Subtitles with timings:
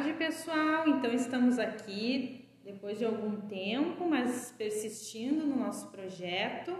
[0.00, 0.88] tarde, pessoal.
[0.88, 6.74] Então estamos aqui depois de algum tempo, mas persistindo no nosso projeto,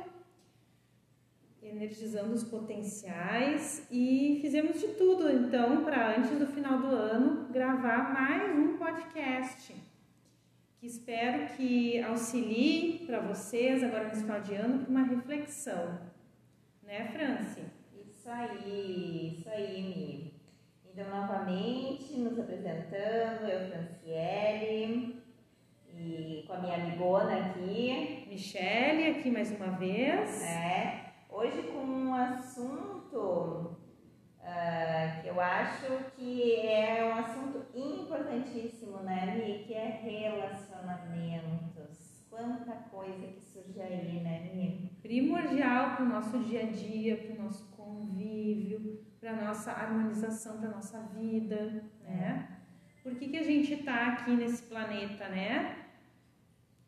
[1.62, 8.14] energizando os potenciais e fizemos de tudo então para antes do final do ano gravar
[8.14, 9.74] mais um podcast
[10.78, 16.00] que espero que auxilie para vocês agora nesse final de ano para uma reflexão,
[16.82, 17.60] né, Franci?
[18.09, 20.30] Isso aí, isso aí, Mi.
[20.93, 25.23] Então, novamente, nos apresentando, eu, Franciele,
[25.95, 28.27] e com a minha amigona aqui.
[28.28, 30.42] Michele, aqui mais uma vez.
[30.42, 33.78] É, hoje com um assunto
[34.41, 39.62] uh, que eu acho que é um assunto importantíssimo, né, Mi?
[39.64, 42.27] Que é relacionamentos.
[42.28, 44.91] Quanta coisa que surge aí, né, Mi?
[45.00, 50.70] Primordial para o nosso dia a dia, para o nosso convívio, para nossa harmonização, para
[50.70, 52.48] nossa vida, né?
[53.02, 55.77] Por que, que a gente está aqui nesse planeta, né?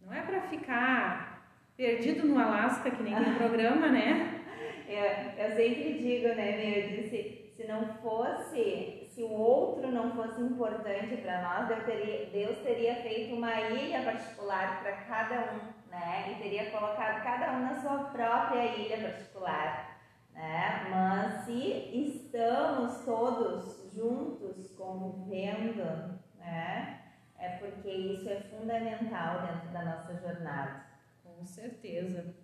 [0.00, 4.40] Não é para ficar perdido no Alasca, que nem tem programa, né?
[4.88, 10.14] Eu, eu sempre digo, né, meu, eu disse, se não fosse, se o outro não
[10.14, 15.90] fosse importante para nós, Deus teria, Deus teria feito uma ilha particular para cada um,
[15.90, 16.32] né?
[16.32, 19.91] E teria colocado cada um na sua própria ilha particular
[20.34, 20.86] né?
[20.90, 21.52] Mas se
[21.92, 27.00] estamos todos juntos convivendo, né?
[27.38, 30.86] É porque isso é fundamental dentro da nossa jornada.
[31.24, 32.34] Com certeza.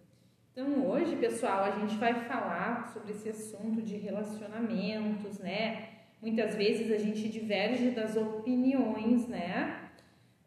[0.52, 5.88] Então hoje, pessoal, a gente vai falar sobre esse assunto de relacionamentos, né?
[6.20, 9.88] Muitas vezes a gente diverge das opiniões, né?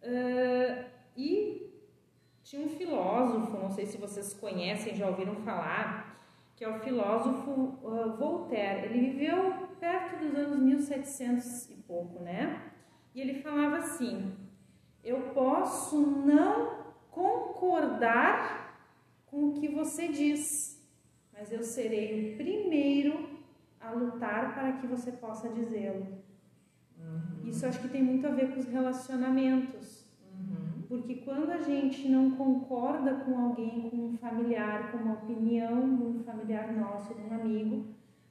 [0.04, 0.84] Uh,
[1.16, 1.72] e
[2.44, 6.21] tinha um filósofo, não sei se vocês conhecem, já ouviram falar,
[6.62, 7.50] que é o filósofo
[7.82, 8.86] uh, Voltaire.
[8.86, 12.72] Ele viveu perto dos anos 1700 e pouco, né?
[13.16, 14.32] E ele falava assim:
[15.04, 18.80] Eu posso não concordar
[19.26, 20.80] com o que você diz,
[21.34, 23.42] mas eu serei o primeiro
[23.80, 26.06] a lutar para que você possa dizê-lo.
[26.96, 27.50] Uhum.
[27.50, 30.01] Isso acho que tem muito a ver com os relacionamentos.
[30.92, 36.04] Porque quando a gente não concorda com alguém, com um familiar, com uma opinião de
[36.04, 37.86] um familiar nosso, de um amigo,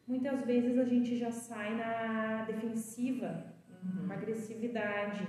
[0.07, 3.47] muitas vezes a gente já sai na defensiva,
[3.83, 4.05] uhum.
[4.05, 5.27] uma agressividade,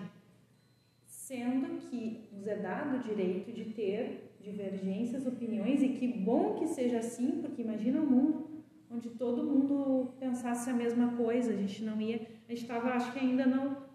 [1.06, 6.68] sendo que nos é dado o direito de ter divergências, opiniões, e que bom que
[6.68, 8.48] seja assim, porque imagina um mundo
[8.90, 13.14] onde todo mundo pensasse a mesma coisa, a gente não ia, a gente estava, acho
[13.14, 13.90] que ainda não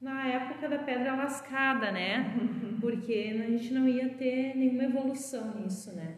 [0.00, 2.34] na época da pedra lascada, né?
[2.80, 6.16] Porque a gente não ia ter nenhuma evolução nisso, né?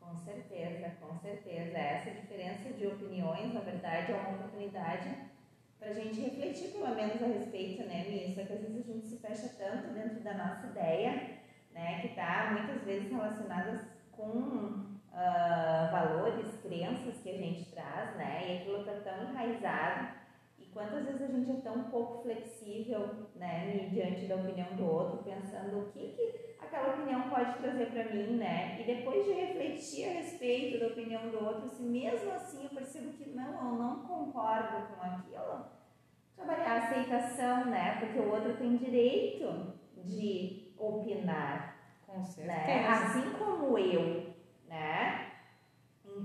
[0.00, 1.76] Com certeza, com certeza.
[1.76, 5.08] Essa diferença de opiniões, na verdade, é uma oportunidade
[5.78, 8.44] para a gente refletir pelo menos a respeito, né, Missa?
[8.44, 11.38] Que às vezes a gente se fecha tanto dentro da nossa ideia,
[11.72, 18.42] né, que está muitas vezes relacionadas com uh, valores, crenças que a gente traz, né,
[18.48, 20.17] e aquilo está tão enraizado
[20.78, 25.80] quantas vezes a gente é tão pouco flexível, né, diante da opinião do outro, pensando
[25.80, 30.12] o que, que aquela opinião pode trazer para mim, né, e depois de refletir a
[30.12, 34.86] respeito da opinião do outro, se mesmo assim eu percebo que não, eu não concordo
[34.94, 35.66] com aquilo,
[36.36, 39.74] trabalhar a aceitação, né, porque o outro tem direito
[40.04, 42.24] de opinar, com né?
[42.24, 44.32] certeza, né, assim como eu,
[44.68, 45.27] né,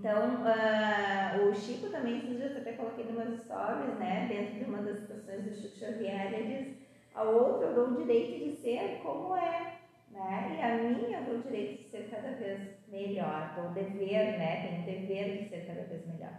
[0.03, 4.79] então, uh, o Chico também, esses dias até coloquei umas stories, né, dentro de uma
[4.79, 6.77] das situações do Chico Xavier, ele diz,
[7.15, 9.77] ao outro eu dou o direito de ser como é,
[10.11, 12.59] né, e a mim eu dou o direito de ser cada vez
[12.89, 16.37] melhor, dou o dever, né, tenho o dever de ser cada vez melhor.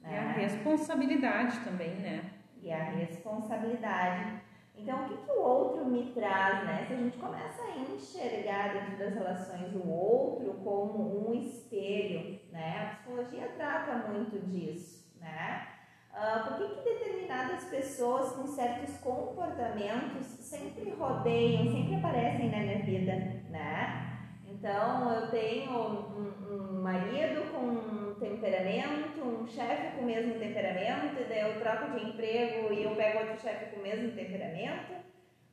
[0.00, 0.12] Né?
[0.12, 2.32] E a responsabilidade também, né?
[2.62, 4.42] E a responsabilidade.
[4.76, 6.84] Então, o que, que o outro me traz, né?
[6.86, 12.78] Se a gente começa a enxergar dentro das relações o outro como um espelho, né?
[12.80, 15.68] A psicologia trata muito disso, né?
[16.12, 22.78] Uh, por que, que determinadas pessoas com certos comportamentos sempre rodeiam, sempre aparecem na minha
[22.80, 23.12] vida,
[23.50, 24.10] né?
[24.46, 31.24] Então, eu tenho um, um marido com temperamento, um chefe com o mesmo temperamento, e
[31.24, 34.94] daí eu troco de emprego e eu pego outro chefe com o mesmo temperamento.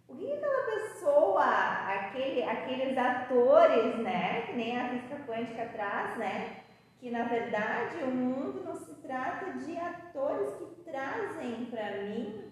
[0.08, 6.58] O que aquela pessoa, aquele, aqueles atores, né, que nem a física quântica traz, né,
[7.00, 12.52] que na verdade o mundo não se trata de atores que trazem para mim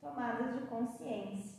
[0.00, 1.58] tomadas de consciência,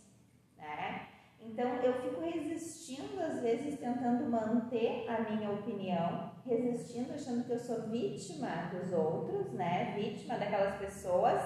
[0.58, 1.11] né?
[1.44, 7.60] Então eu fico resistindo às vezes tentando manter a minha opinião, resistindo achando que eu
[7.60, 9.94] sou vítima dos outros, né?
[9.96, 11.42] Vítima daquelas pessoas.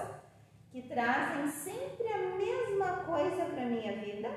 [0.70, 4.28] que trazem sempre a mesma coisa para minha vida,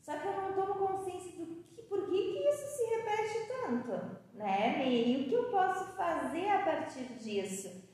[0.00, 4.16] só que eu não tomo consciência do que, por que, que isso se repete tanto,
[4.34, 4.88] né?
[4.88, 7.88] E, o que eu posso fazer a partir disso?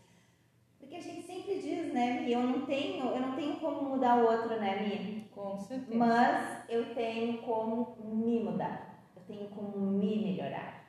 [0.79, 3.36] Porque a gente sempre diz, né, eu não tenho, eu não tenho
[3.77, 5.29] como mudar o outro, né, Mi?
[5.35, 5.97] Com certeza.
[5.97, 9.05] Mas eu tenho como me mudar.
[9.15, 10.85] Eu tenho como me melhorar,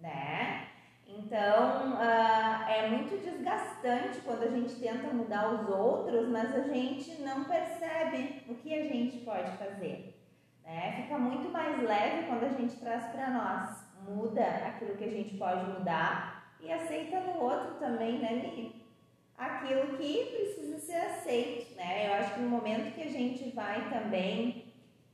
[0.00, 0.66] né?
[1.06, 7.22] Então, uh, é muito desgastante quando a gente tenta mudar os outros, mas a gente
[7.22, 10.20] não percebe o que a gente pode fazer.
[10.62, 11.02] Né?
[11.02, 13.86] Fica muito mais leve quando a gente traz para nós.
[14.08, 18.75] Muda aquilo que a gente pode mudar e aceita no outro também, né, Mi?
[19.38, 22.08] Aquilo que precisa ser aceito, né?
[22.08, 24.72] Eu acho que no momento que a gente vai também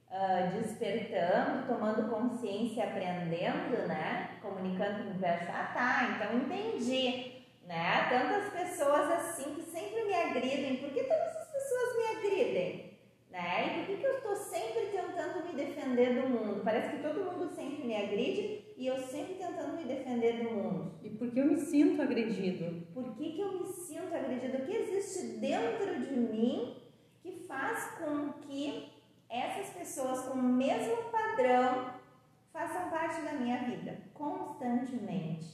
[0.09, 4.39] uh, despertando, tomando consciência, aprendendo, né?
[4.41, 5.51] Comunicando com o universo.
[5.51, 7.33] Ah, tá, então entendi.
[7.67, 8.09] Né?
[8.09, 10.77] Tantas pessoas assim que sempre me agridem.
[10.77, 12.99] Por que todas as pessoas me agridem?
[13.31, 13.67] Né?
[13.67, 16.63] E por que, que eu estou sempre tentando me defender do mundo?
[16.63, 20.93] Parece que todo mundo sempre me agride e eu sempre tentando me defender do mundo.
[21.05, 22.85] E por que eu me sinto agredido?
[22.93, 24.59] Por que, que eu me sinto agredido?
[24.59, 26.83] O que existe dentro de mim
[27.23, 28.91] que faz com que
[29.31, 31.93] essas pessoas com o mesmo padrão
[32.53, 35.47] façam parte da minha vida constantemente.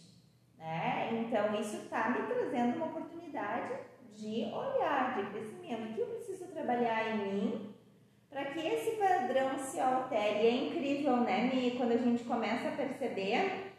[0.57, 1.11] Né?
[1.13, 3.75] Então, isso está me trazendo uma oportunidade
[4.15, 5.91] de olhar, de crescimento.
[5.91, 7.75] O que eu preciso trabalhar em mim
[8.39, 10.45] para que esse padrão se altere?
[10.45, 11.73] E é incrível, né, Mi?
[11.73, 13.73] Quando a gente começa a perceber,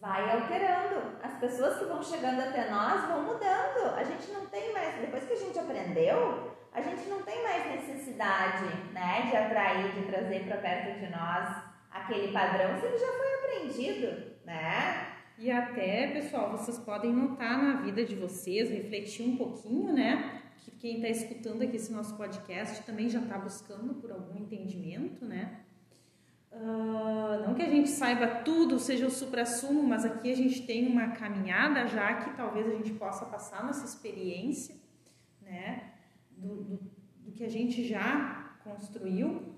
[0.00, 1.18] vai alterando.
[1.20, 3.92] As pessoas que vão chegando até nós vão mudando.
[3.96, 5.00] A gente não tem mais.
[5.00, 10.02] Depois que a gente aprendeu, a gente não tem mais necessidade né, de atrair, de
[10.02, 15.08] trazer para perto de nós aquele padrão, se ele já foi aprendido, né?
[15.36, 20.43] E até, pessoal, vocês podem notar na vida de vocês, refletir um pouquinho, né?
[20.64, 25.24] Que quem está escutando aqui esse nosso podcast também já está buscando por algum entendimento,
[25.24, 25.60] né?
[26.50, 30.86] Uh, não que a gente saiba tudo, seja o supra-sumo, mas aqui a gente tem
[30.86, 34.76] uma caminhada já que talvez a gente possa passar nossa experiência,
[35.42, 35.94] né?
[36.36, 36.90] do, do,
[37.24, 39.54] do que a gente já construiu.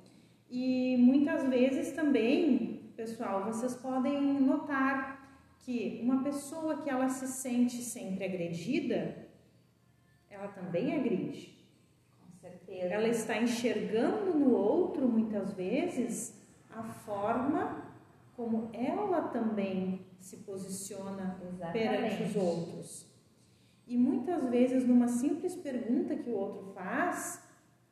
[0.48, 5.16] E muitas vezes também, pessoal, vocês podem notar
[5.58, 9.25] que uma pessoa que ela se sente sempre agredida,
[10.36, 11.56] ela também agride.
[12.20, 12.86] Com certeza.
[12.86, 16.38] Ela está enxergando no outro, muitas vezes,
[16.70, 17.84] a forma
[18.34, 21.72] como ela também se posiciona Exatamente.
[21.72, 23.06] perante os outros.
[23.86, 27.42] E muitas vezes, numa simples pergunta que o outro faz,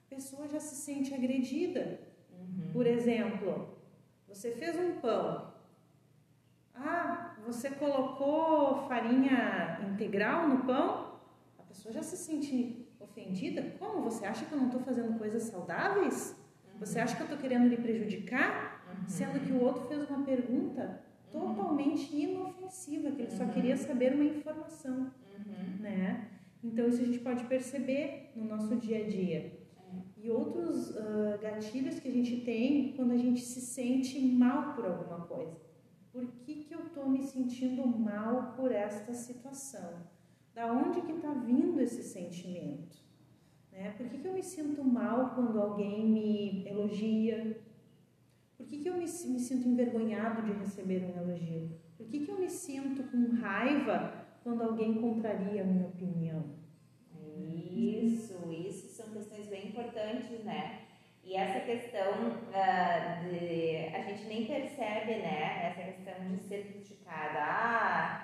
[0.07, 2.01] a pessoa já se sente agredida.
[2.31, 2.73] Uhum.
[2.73, 3.79] Por exemplo,
[4.29, 5.55] você fez um pão.
[6.75, 11.14] Ah, você colocou farinha integral no pão?
[11.75, 13.75] Pessoa já se sente ofendida.
[13.81, 14.03] Como?
[14.05, 16.37] Você acha que eu não estou fazendo coisas saudáveis?
[16.73, 16.79] Uhum.
[16.79, 18.85] Você acha que eu estou querendo lhe prejudicar?
[18.87, 19.09] Uhum.
[19.09, 21.41] Sendo que o outro fez uma pergunta uhum.
[21.41, 23.51] totalmente inofensiva, que ele só uhum.
[23.51, 25.81] queria saber uma informação uhum.
[25.81, 26.31] né?
[26.63, 29.39] Então isso a gente pode perceber no nosso dia a dia.
[29.39, 30.23] É.
[30.23, 34.87] E outros uh, gatilhos que a gente tem quando a gente se sente mal por
[34.87, 35.61] alguma coisa.
[36.13, 40.14] Por que, que eu estou me sentindo mal por esta situação?
[40.55, 42.97] Da onde que está vindo esse sentimento?
[43.73, 43.93] Né?
[43.97, 47.61] Por que, que eu me sinto mal quando alguém me elogia?
[48.57, 51.71] Por que, que eu me, me sinto envergonhado de receber um elogio?
[51.97, 56.45] Por que, que eu me sinto com raiva quando alguém contraria a minha opinião.
[57.73, 60.83] Isso, isso são questões bem importantes, né?
[61.25, 63.97] E essa questão uh, de.
[63.97, 65.69] A gente nem percebe, né?
[65.69, 67.39] Essa questão de ser criticada.
[67.39, 68.24] Ah,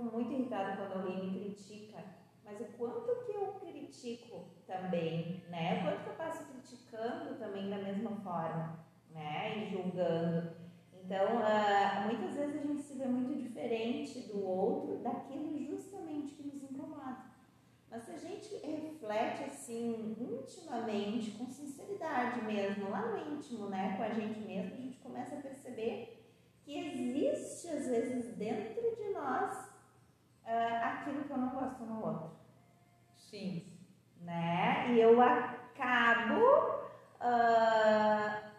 [0.00, 2.02] fico muito irritada quando alguém me critica.
[2.44, 5.80] Mas o quanto que eu critico também, né?
[5.80, 8.78] O quanto que eu passo criticando também da mesma forma,
[9.10, 9.58] né?
[9.58, 10.52] E julgando.
[11.04, 16.42] Então, uh, muitas vezes a gente se vê muito diferente do outro, daquilo justamente que
[16.44, 17.30] nos incomoda.
[17.90, 24.04] Mas se a gente reflete assim, intimamente, com sinceridade mesmo, lá no íntimo, né, com
[24.04, 26.24] a gente mesmo, a gente começa a perceber
[26.62, 29.69] que existe, às vezes, dentro de nós,
[30.50, 32.30] uh, aquilo que eu não gosto no outro.
[33.14, 33.64] Sim.
[34.20, 34.92] Né?
[34.92, 36.40] E eu acabo.
[37.20, 38.50] Uh,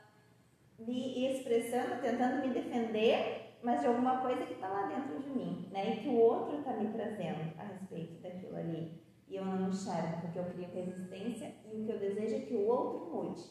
[0.85, 5.69] me expressando, tentando me defender, mas de alguma coisa que está lá dentro de mim,
[5.71, 5.93] né?
[5.93, 9.01] E que o outro está me trazendo a respeito daquilo ali.
[9.27, 12.53] E eu não enxergo, porque eu crio resistência e o que eu desejo é que
[12.53, 13.43] o outro mude.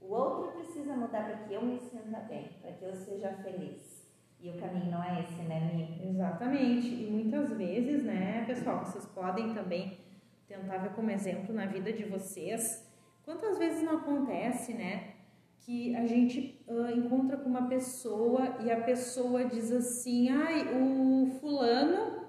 [0.00, 4.01] O outro precisa mudar para que eu me sinta bem, para que eu seja feliz.
[4.42, 6.08] E o caminho não é esse, né, Mi?
[6.10, 6.88] Exatamente.
[6.88, 9.98] E muitas vezes, né, pessoal, vocês podem também
[10.48, 12.90] tentar ver como exemplo na vida de vocês.
[13.24, 15.12] Quantas vezes não acontece, né?
[15.60, 21.38] Que a gente uh, encontra com uma pessoa e a pessoa diz assim: ai, o
[21.38, 22.26] fulano,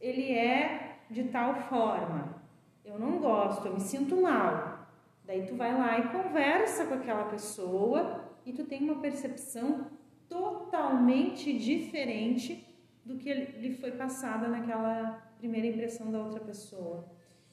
[0.00, 2.40] ele é de tal forma.
[2.84, 4.86] Eu não gosto, eu me sinto mal.
[5.24, 9.90] Daí tu vai lá e conversa com aquela pessoa e tu tem uma percepção
[10.30, 12.66] totalmente diferente
[13.04, 17.12] do que lhe foi passada naquela primeira impressão da outra pessoa.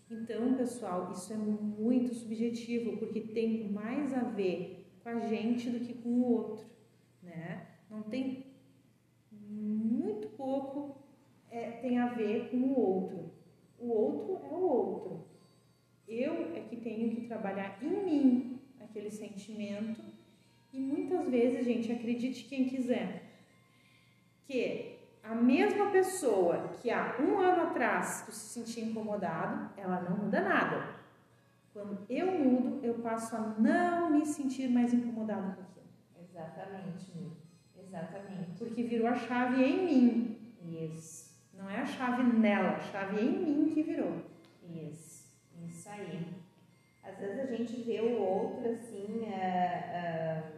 [0.10, 5.79] Então, pessoal, isso é muito subjetivo, porque tem mais a ver com a gente do
[5.79, 6.65] que com o outro,
[7.22, 7.67] né?
[7.89, 8.46] Não tem
[9.31, 11.03] muito pouco
[11.50, 13.31] é, tem a ver com o outro.
[13.79, 15.27] O outro é o outro.
[16.07, 20.01] Eu é que tenho que trabalhar em mim aquele sentimento
[20.77, 23.24] e muitas vezes, gente, acredite quem quiser,
[24.46, 30.17] que a mesma pessoa que há um ano atrás tu se sentia incomodado, ela não
[30.17, 30.96] muda nada.
[31.74, 35.88] Quando eu mudo, eu passo a não me sentir mais incomodado com aquilo.
[36.22, 37.12] Exatamente,
[37.75, 38.60] exatamente.
[38.60, 40.38] Porque virou a chave em mim.
[40.62, 41.36] Isso.
[41.55, 44.22] Não é a chave nela, a chave em mim que virou.
[44.63, 45.34] Isso,
[45.67, 46.27] isso aí.
[47.03, 49.24] Às vezes a gente vê o outro assim.
[49.24, 50.56] Uh, uh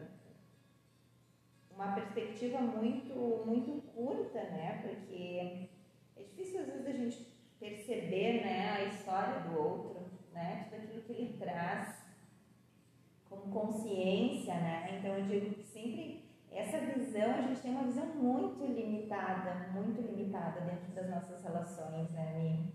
[1.80, 3.14] uma perspectiva muito,
[3.46, 4.82] muito curta, né?
[4.84, 5.70] Porque
[6.18, 10.68] é difícil às vezes a gente perceber né, a história do outro, né?
[10.70, 12.04] Tudo aquilo que ele traz
[13.30, 14.98] como consciência, né?
[15.00, 20.02] Então eu digo que sempre essa visão, a gente tem uma visão muito limitada, muito
[20.02, 22.74] limitada dentro das nossas relações, né, Mimi?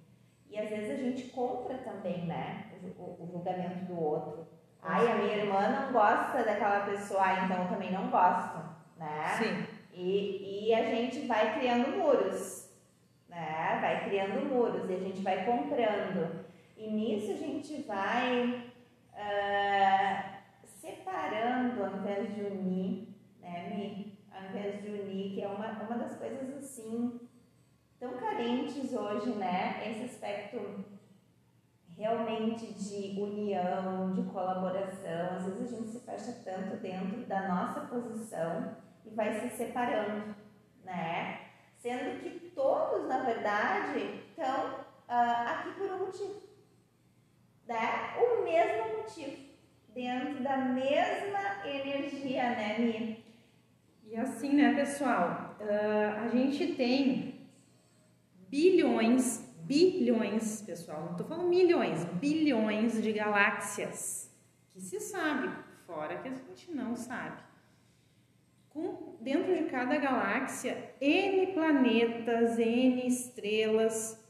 [0.49, 4.47] E às vezes a gente compra também, né, o, o julgamento do outro.
[4.81, 8.74] Ai, a minha irmã não gosta daquela pessoa, então eu também não gosto
[9.05, 9.29] né?
[9.39, 9.67] Sim.
[9.93, 12.71] E, e a gente vai criando muros,
[13.29, 13.79] né?
[13.81, 16.45] Vai criando muros e a gente vai comprando.
[16.77, 18.73] E nisso a gente vai
[19.13, 20.35] uh,
[20.65, 23.09] separando ao invés de unir,
[23.41, 24.19] né, Mi?
[24.33, 27.21] Ao invés de unir, que é uma, uma das coisas assim
[28.01, 29.89] tão carentes hoje, né?
[29.89, 30.85] Esse aspecto
[31.97, 35.37] realmente de união, de colaboração.
[35.37, 40.35] Às vezes a gente se fecha tanto dentro da nossa posição e vai se separando,
[40.85, 41.41] né?
[41.79, 46.43] Sendo que todos, na verdade, estão uh, aqui por um motivo,
[47.67, 48.15] né?
[48.19, 49.37] O mesmo motivo,
[49.95, 53.25] dentro da mesma energia, né, Mi?
[54.07, 57.49] E assim, né, pessoal, uh, a gente tem
[58.49, 64.31] bilhões, bilhões, pessoal, não estou falando milhões, bilhões de galáxias
[64.73, 65.51] que se sabe,
[65.87, 67.44] fora que a gente não sabe
[68.75, 74.21] com dentro de cada galáxia N planetas, N estrelas.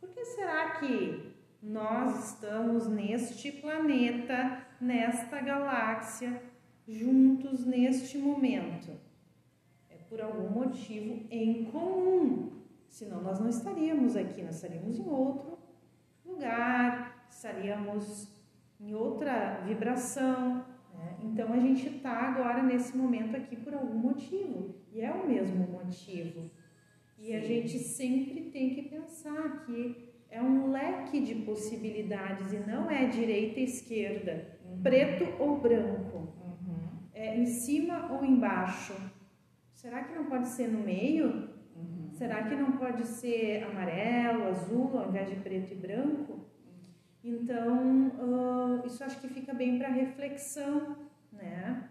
[0.00, 6.42] Por que será que nós estamos neste planeta, nesta galáxia,
[6.88, 8.98] juntos neste momento?
[9.90, 12.50] É por algum motivo em comum.
[12.88, 15.58] Senão nós não estaríamos aqui, nós estaríamos em outro
[16.24, 18.28] lugar, estaríamos
[18.80, 20.64] em outra vibração,
[21.00, 21.16] né?
[21.22, 25.66] Então a gente está agora nesse momento aqui por algum motivo e é o mesmo
[25.66, 26.50] motivo.
[27.18, 27.34] E Sim.
[27.34, 33.06] a gente sempre tem que pensar que é um leque de possibilidades e não é
[33.06, 34.82] direita e esquerda, uhum.
[34.82, 37.08] preto ou branco, uhum.
[37.12, 38.94] é em cima ou embaixo.
[39.74, 41.48] Será que não pode ser no meio?
[41.74, 42.10] Uhum.
[42.12, 46.49] Será que não pode ser amarelo, azul, ao invés de preto e branco?
[47.22, 50.96] Então, uh, isso acho que fica bem para reflexão,
[51.32, 51.88] né?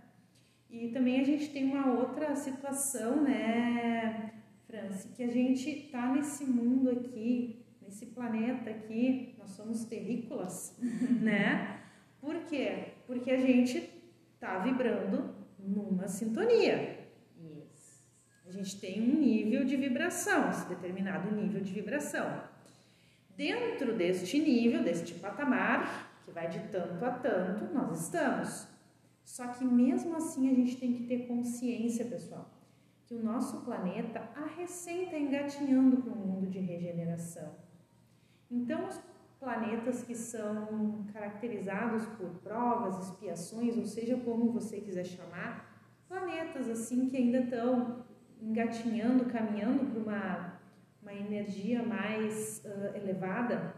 [0.70, 4.34] E também a gente tem uma outra situação, né,
[4.68, 10.78] Franci, que a gente está nesse mundo aqui, nesse planeta aqui, nós somos terrícolas,
[11.22, 11.80] né?
[12.22, 12.94] Por quê?
[13.08, 13.90] Porque a gente
[14.34, 17.00] está vibrando numa sintonia.
[17.38, 18.04] Isso.
[18.46, 22.49] A gente tem um nível de vibração, esse determinado nível de vibração.
[23.40, 28.68] Dentro deste nível, deste patamar, que vai de tanto a tanto, nós estamos.
[29.24, 32.52] Só que mesmo assim a gente tem que ter consciência, pessoal,
[33.06, 37.56] que o nosso planeta a recém está engatinhando para um mundo de regeneração.
[38.52, 39.00] Então, os
[39.40, 47.08] planetas que são caracterizados por provas, expiações, ou seja como você quiser chamar, planetas assim
[47.08, 48.04] que ainda estão
[48.42, 50.59] engatinhando, caminhando para uma
[51.10, 53.74] uma energia mais uh, elevada,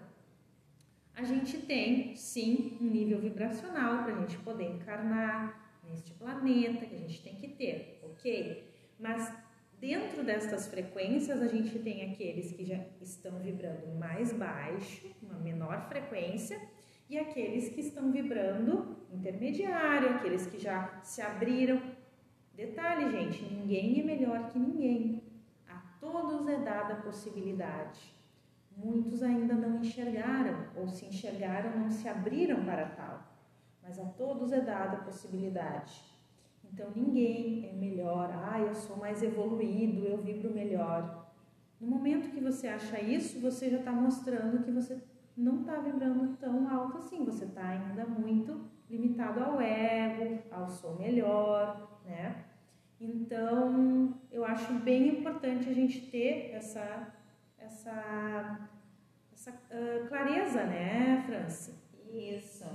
[1.16, 6.96] a gente tem sim um nível vibracional para a gente poder encarnar neste planeta que
[6.96, 8.70] a gente tem que ter, ok?
[9.00, 9.34] Mas
[9.80, 15.88] dentro destas frequências a gente tem aqueles que já estão vibrando mais baixo, uma menor
[15.88, 16.60] frequência
[17.10, 21.82] e aqueles que estão vibrando intermediário, aqueles que já se abriram.
[22.54, 25.31] Detalhe, gente, ninguém é melhor que ninguém.
[26.02, 28.12] Todos é dada a possibilidade.
[28.76, 33.22] Muitos ainda não enxergaram, ou se enxergaram, não se abriram para tal.
[33.84, 36.02] Mas a todos é dada a possibilidade.
[36.66, 41.32] Então ninguém é melhor, ah, eu sou mais evoluído, eu vibro melhor.
[41.80, 45.00] No momento que você acha isso, você já está mostrando que você
[45.38, 50.98] não está vibrando tão alto assim, você está ainda muito limitado ao ego, ao sou
[50.98, 52.46] melhor, né?
[53.02, 57.12] Então, eu acho bem importante a gente ter essa,
[57.58, 58.70] essa,
[59.34, 61.74] essa uh, clareza, né, Franci?
[62.14, 62.70] Isso.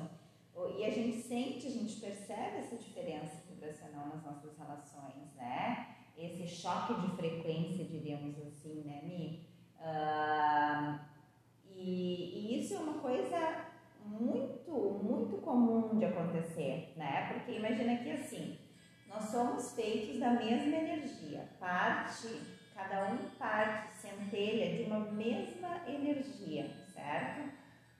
[0.76, 5.94] E a gente sente, a gente percebe essa diferença vibracional nas nossas relações, né?
[6.18, 9.46] Esse choque de frequência, diríamos assim, né, Mi?
[9.78, 10.98] Uh,
[11.70, 13.66] e, e isso é uma coisa
[14.04, 14.72] muito,
[15.04, 17.32] muito comum de acontecer, né?
[17.32, 18.55] Porque imagina que assim,
[19.16, 22.28] nós somos feitos da mesma energia, parte,
[22.74, 27.50] cada um parte, centelha de uma mesma energia, certo?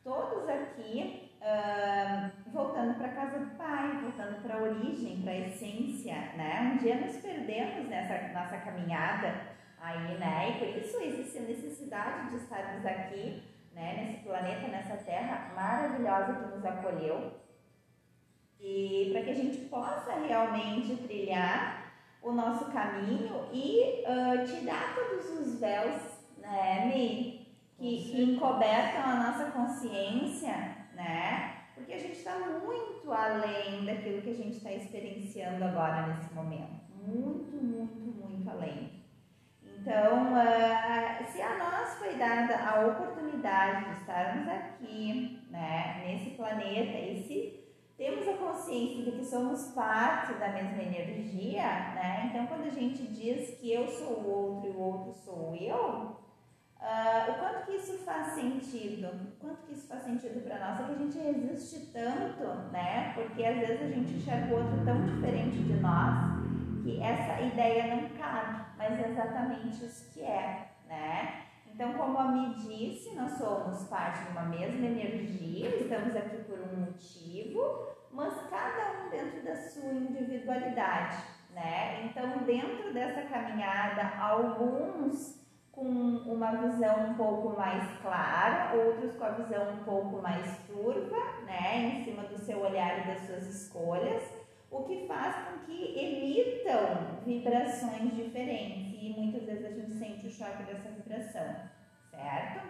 [0.04, 5.38] Todos aqui uh, voltando para a casa do pai, voltando para a origem, para a
[5.38, 6.73] essência, né?
[6.75, 10.50] Um dia nos perdemos nessa nossa caminhada aí, né?
[10.50, 13.42] E por isso existe a necessidade de estarmos aqui,
[13.73, 14.04] né?
[14.04, 17.45] Nesse planeta, nessa terra maravilhosa que nos acolheu
[18.68, 25.30] e para que a gente possa realmente trilhar o nosso caminho e uh, tirar todos
[25.38, 26.02] os véus,
[26.38, 27.46] né, Mi?
[27.78, 31.54] Que, que encobertam a nossa consciência, né?
[31.76, 36.80] Porque a gente está muito além daquilo que a gente está experienciando agora nesse momento.
[37.06, 38.90] Muito, muito, muito além.
[39.62, 46.99] Então, uh, se a nós foi dada a oportunidade de estarmos aqui, né, nesse planeta,
[46.99, 47.65] e se
[47.96, 51.62] temos a consciência de que somos parte da mesma energia,
[51.94, 55.56] né, então quando a gente diz que eu sou o outro e o outro sou
[55.56, 56.16] eu,
[56.78, 59.09] Uh, o quanto que isso faz sentido?
[59.09, 60.80] O quanto que isso faz sentido para nós?
[60.80, 63.12] É que a gente resiste tanto, né?
[63.14, 66.37] Porque às vezes a gente enxerga o outro tão diferente de nós
[66.85, 71.45] que essa ideia não cabe, mas é exatamente isso que é, né?
[71.76, 76.58] Então, como a Mi disse, nós somos parte de uma mesma energia, estamos aqui por
[76.58, 81.18] um motivo, mas cada um dentro da sua individualidade,
[81.50, 82.06] né?
[82.06, 85.38] Então, dentro dessa caminhada, alguns
[85.70, 91.42] com uma visão um pouco mais clara, outros com a visão um pouco mais turva,
[91.44, 94.22] né, em cima do seu olhar e das suas escolhas,
[94.70, 98.86] o que faz com que emitam vibrações diferentes
[99.16, 101.56] muitas vezes a gente sente o choque dessa vibração,
[102.11, 102.66] certo?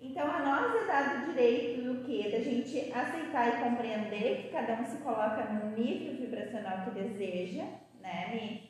[0.00, 2.30] Então a nós é dado o direito do que?
[2.30, 7.64] Da gente aceitar e compreender que cada um se coloca no nível vibracional que deseja,
[8.00, 8.60] né,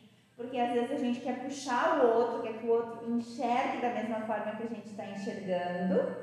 [0.41, 3.91] porque às vezes a gente quer puxar o outro, quer que o outro enxergue da
[3.91, 6.17] mesma forma que a gente está enxergando.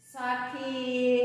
[0.00, 1.22] Só que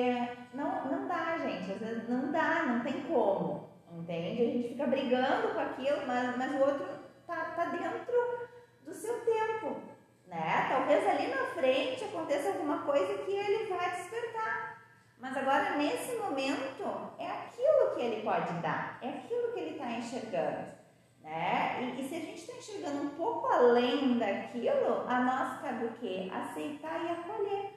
[0.54, 1.72] não, não dá, gente.
[1.72, 3.70] Às vezes não dá, não tem como.
[3.94, 4.42] Entende?
[4.42, 6.97] A gente fica brigando com aquilo, mas, mas o outro
[7.28, 8.48] tá, tá dentro
[8.84, 9.82] do seu tempo.
[10.26, 10.68] Né?
[10.70, 14.82] Talvez ali na frente aconteça alguma coisa que ele vai despertar.
[15.20, 19.92] Mas agora, nesse momento, é aquilo que ele pode dar, é aquilo que ele está
[19.92, 20.78] enxergando.
[21.24, 21.82] Né?
[21.82, 25.94] E, e se a gente está enxergando um pouco além daquilo, a nós cabe o
[25.94, 26.32] quê?
[26.32, 27.74] Aceitar e acolher.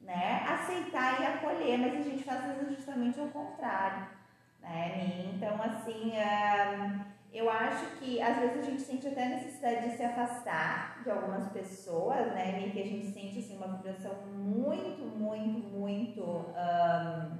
[0.00, 0.44] Né?
[0.46, 2.42] Aceitar e acolher, mas a gente faz
[2.76, 4.06] justamente ao contrário.
[4.60, 5.30] Né?
[5.32, 6.12] Então, assim,
[7.32, 11.50] eu acho que às vezes a gente sente até necessidade de se afastar de algumas
[11.52, 12.70] pessoas, né?
[12.70, 17.38] que a gente sente assim, uma vibração muito, muito, muito um,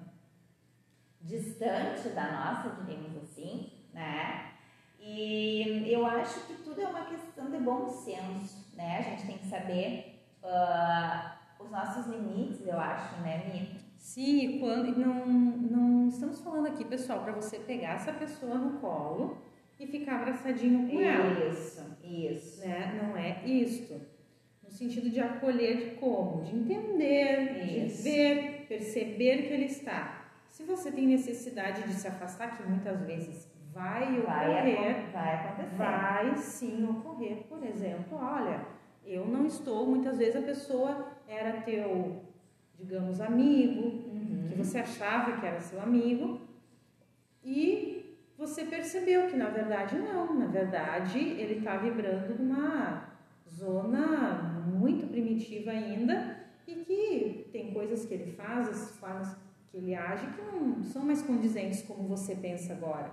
[1.23, 4.53] distante da nossa, diríamos assim, né?
[5.01, 8.99] E eu acho que tudo é uma questão de bom senso, né?
[8.99, 13.79] A gente tem que saber uh, os nossos limites, eu acho, né, Mi?
[13.97, 19.39] Sim, quando não, não estamos falando aqui, pessoal, para você pegar essa pessoa no colo
[19.79, 21.51] e ficar abraçadinho com ela.
[21.51, 22.61] Isso, isso.
[22.61, 23.01] Né?
[23.03, 24.01] Não é isto.
[24.63, 26.43] No sentido de acolher de como?
[26.43, 28.03] De entender, isso.
[28.03, 30.31] de ver, perceber que ele está.
[30.51, 35.77] Se você tem necessidade de se afastar, que muitas vezes vai ocorrer, vai, vai acontecer.
[35.77, 37.45] Vai sim ocorrer.
[37.49, 38.67] Por exemplo, olha,
[39.07, 42.23] eu não estou, muitas vezes a pessoa era teu,
[42.77, 44.49] digamos, amigo, uhum.
[44.49, 46.41] que você achava que era seu amigo,
[47.43, 47.98] e
[48.39, 53.09] você percebeu que na verdade não, na verdade ele está vibrando numa
[53.49, 59.37] zona muito primitiva ainda e que tem coisas que ele faz, as formas
[59.71, 63.11] que ele age que não são mais condizentes como você pensa agora.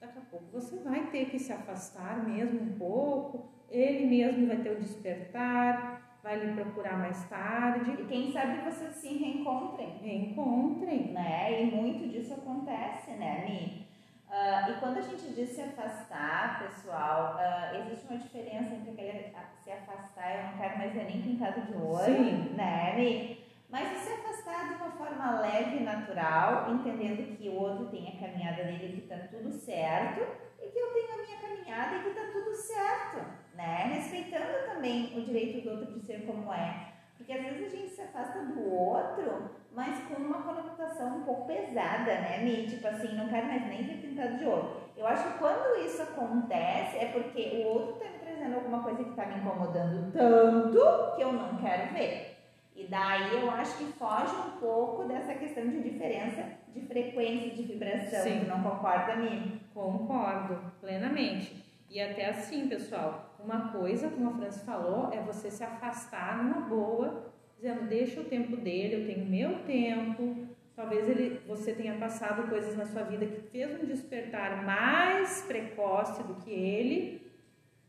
[0.00, 4.56] Daqui a pouco você vai ter que se afastar mesmo um pouco, ele mesmo vai
[4.56, 7.90] ter o despertar, vai lhe procurar mais tarde.
[8.00, 9.98] E quem sabe vocês se reencontrem.
[9.98, 11.12] Reencontrem.
[11.12, 11.62] Né?
[11.62, 13.85] E muito disso acontece, né, Mi?
[14.28, 19.32] Uh, e quando a gente diz se afastar, pessoal, uh, existe uma diferença entre aquele
[19.62, 22.54] se afastar, eu não quero mais ver nem pintado de ouro, Sim.
[22.54, 23.44] né, Mi?
[23.68, 28.20] Mas se afastar de uma forma leve e natural, entendendo que o outro tem a
[28.20, 30.20] caminhada dele que está tudo certo
[30.62, 33.92] e que eu tenho a minha caminhada e que está tudo certo, né?
[33.94, 36.92] Respeitando também o direito do outro de ser como é.
[37.16, 41.46] Porque às vezes a gente se afasta do outro, mas com uma conotação um pouco
[41.46, 42.66] pesada, né, Mi?
[42.66, 44.80] Tipo assim, não quero mais nem ver pintado de ouro.
[44.96, 49.04] Eu acho que quando isso acontece é porque o outro está me trazendo alguma coisa
[49.04, 52.38] que está me incomodando tanto que eu não quero ver.
[52.74, 57.62] E daí eu acho que foge um pouco dessa questão de diferença de frequência de
[57.62, 58.22] vibração.
[58.22, 58.40] Sim.
[58.40, 59.60] Tu não concorda, Mi?
[59.74, 61.62] Concordo, plenamente.
[61.90, 66.62] E até assim, pessoal, uma coisa, como a Francis falou, é você se afastar numa
[66.66, 70.46] boa, dizendo, deixa o tempo dele, eu tenho meu tempo.
[70.74, 76.22] Talvez ele, você tenha passado coisas na sua vida que fez um despertar mais precoce
[76.24, 77.32] do que ele.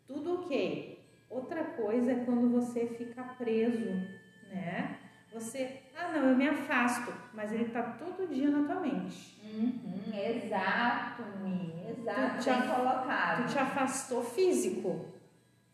[0.08, 0.98] Tudo ok.
[1.30, 4.18] Outra coisa é quando você fica preso
[4.52, 4.98] né?
[5.34, 9.40] Você, ah não, eu me afasto, mas ele está todo dia na tua mente.
[9.44, 13.44] Uhum, exato, Mi, exato, tu te, bem colocado.
[13.44, 15.06] Tu te afastou físico,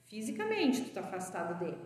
[0.05, 1.77] fisicamente tu está afastado dele.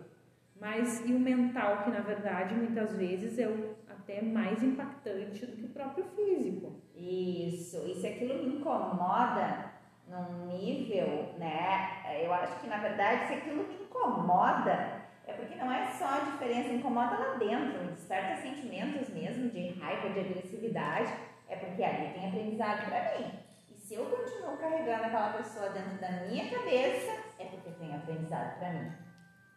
[0.60, 5.56] Mas e o mental, que na verdade muitas vezes é o, até mais impactante do
[5.56, 6.80] que o próprio físico.
[6.94, 9.72] Isso, e se aquilo me incomoda
[10.08, 12.24] num nível, né?
[12.24, 16.30] Eu acho que na verdade se aquilo me incomoda, é porque não é só a
[16.30, 21.12] diferença, incomoda lá dentro, desperta sentimentos mesmo de raiva, de agressividade,
[21.48, 23.30] é porque ali tem aprendizado para mim.
[23.70, 28.58] E se eu continuo carregando aquela pessoa dentro da minha cabeça, é porque tem aprendizado
[28.58, 29.07] para mim.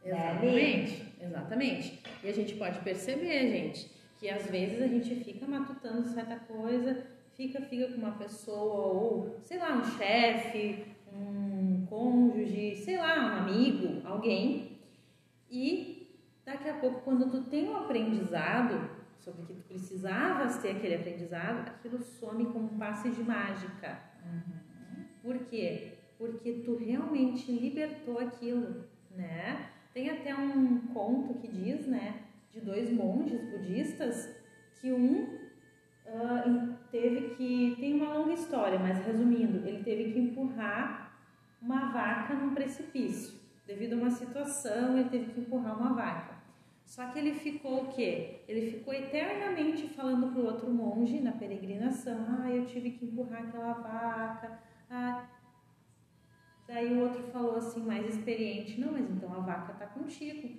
[0.03, 1.25] Né, exatamente, né?
[1.27, 2.03] exatamente.
[2.23, 7.05] E a gente pode perceber, gente, que às vezes a gente fica matutando certa coisa,
[7.35, 13.37] fica, fica com uma pessoa, ou sei lá, um chefe, um cônjuge, sei lá, um
[13.43, 14.71] amigo, alguém
[15.51, 16.07] e
[16.45, 21.67] daqui a pouco, quando tu tem um aprendizado sobre que tu precisavas ter aquele aprendizado,
[21.67, 23.99] aquilo some como um passe de mágica.
[24.25, 25.03] Uhum.
[25.21, 25.93] Por quê?
[26.17, 29.69] Porque tu realmente libertou aquilo, né?
[29.93, 34.33] Tem até um conto que diz, né, de dois monges budistas
[34.79, 35.23] que um
[36.05, 41.13] uh, teve que tem uma longa história, mas resumindo, ele teve que empurrar
[41.61, 46.41] uma vaca num precipício devido a uma situação, ele teve que empurrar uma vaca.
[46.85, 48.41] Só que ele ficou o quê?
[48.47, 53.43] Ele ficou eternamente falando para o outro monge na peregrinação: Ah, eu tive que empurrar
[53.43, 54.59] aquela vaca.
[54.89, 55.25] Ah.
[56.73, 60.57] Daí o outro falou assim, mais experiente: Não, mas então a vaca está contigo.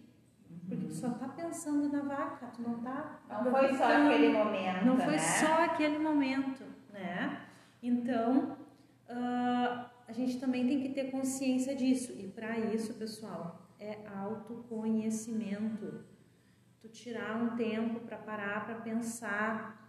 [0.61, 3.19] Porque tu só está pensando na vaca, tu não está.
[3.31, 4.85] Não foi só aquele momento.
[4.85, 5.19] Não foi né?
[5.19, 7.47] só aquele momento, né?
[7.83, 8.59] Então,
[9.09, 12.13] uh, a gente também tem que ter consciência disso.
[12.13, 16.05] E para isso, pessoal, é autoconhecimento.
[16.83, 19.81] Tu tirar um tempo para parar para pensar.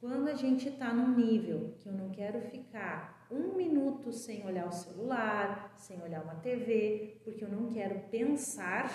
[0.00, 4.66] Quando a gente está num nível que eu não quero ficar um minuto sem olhar
[4.66, 8.90] o celular, sem olhar uma TV, porque eu não quero pensar,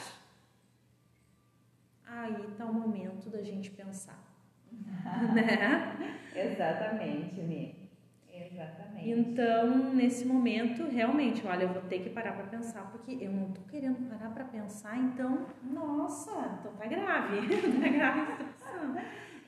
[2.06, 4.24] aí está o momento da gente pensar.
[5.34, 6.18] né?
[6.36, 7.90] Exatamente, Mi.
[8.32, 9.10] Exatamente.
[9.10, 13.52] Então, nesse momento, realmente, olha, eu vou ter que parar para pensar, porque eu não
[13.52, 17.48] tô querendo parar para pensar, então, nossa, então tá grave,
[17.80, 18.96] tá grave a situação.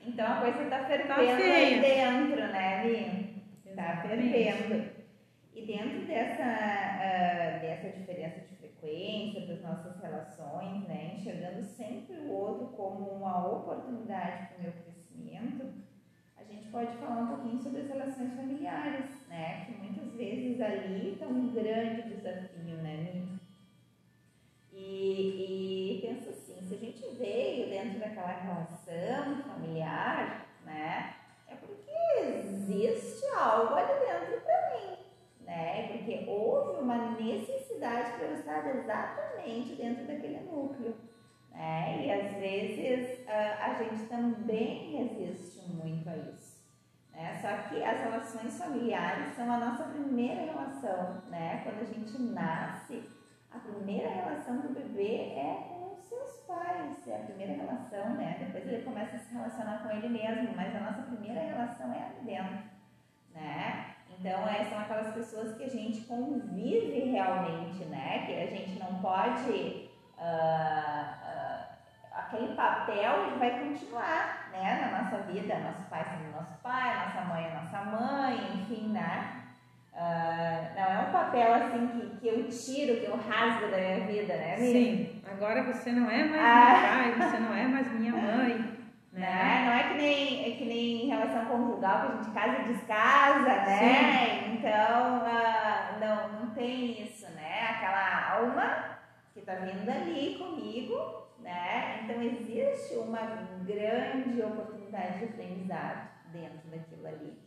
[0.04, 3.31] Então a coisa tá fervendo tá aí dentro, né, Mi?
[3.74, 5.02] Tá fervendo.
[5.54, 12.30] E dentro dessa, uh, dessa diferença de frequência das nossas relações, né, enxergando sempre o
[12.30, 15.82] outro como uma oportunidade para o meu crescimento,
[16.72, 19.66] pode falar um pouquinho sobre as relações familiares, né?
[19.66, 23.38] Que muitas vezes ali está um grande desafio, né, Mi?
[24.72, 31.14] E, e pensa assim, se a gente veio dentro daquela relação familiar, né?
[31.46, 31.92] É porque
[32.48, 34.96] existe algo ali dentro para mim,
[35.44, 35.88] né?
[35.88, 40.94] Porque houve uma necessidade para eu estar exatamente dentro daquele núcleo.
[41.50, 42.06] Né?
[42.06, 46.62] E às vezes a, a gente também resiste muito a isso.
[47.12, 47.38] Né?
[47.40, 51.60] Só que as relações familiares são a nossa primeira relação, né?
[51.62, 53.02] Quando a gente nasce,
[53.50, 58.36] a primeira relação do bebê é com os seus pais, é a primeira relação, né?
[58.38, 62.02] Depois ele começa a se relacionar com ele mesmo, mas a nossa primeira relação é
[62.02, 62.71] ali dentro,
[63.34, 63.86] né?
[64.18, 68.24] Então, é, são aquelas pessoas que a gente convive realmente, né?
[68.26, 69.90] Que a gente não pode.
[70.16, 71.72] Uh, uh,
[72.12, 74.80] aquele papel ele vai continuar, né?
[74.80, 79.42] Na nossa vida, nosso pai sendo nosso pai, nossa mãe é nossa mãe, enfim, né?
[79.92, 84.06] Uh, não é um papel assim que, que eu tiro, que eu rasgo da minha
[84.06, 84.72] vida, né, amiga?
[84.72, 86.70] Sim, agora você não é mais ah.
[86.70, 88.78] meu pai, você não é mais minha mãe.
[89.12, 89.20] Né?
[89.20, 89.62] né?
[89.66, 92.72] Não é que nem, é que nem em relação conjugal, que a gente casa e
[92.72, 93.78] descasa, né?
[93.78, 94.54] Sim.
[94.54, 97.68] Então, uh, não, não tem isso, né?
[97.70, 98.98] Aquela alma
[99.34, 102.00] que tá vindo ali comigo, né?
[102.02, 103.20] Então, existe uma
[103.64, 107.38] grande oportunidade de aprendizado dentro daquilo ali.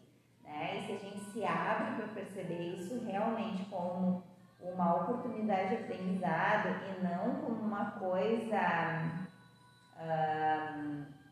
[0.43, 0.77] Né?
[0.77, 4.23] E se a gente se abre para perceber isso realmente como
[4.61, 9.25] uma oportunidade de aprendizado e não como uma coisa.
[9.97, 11.24] como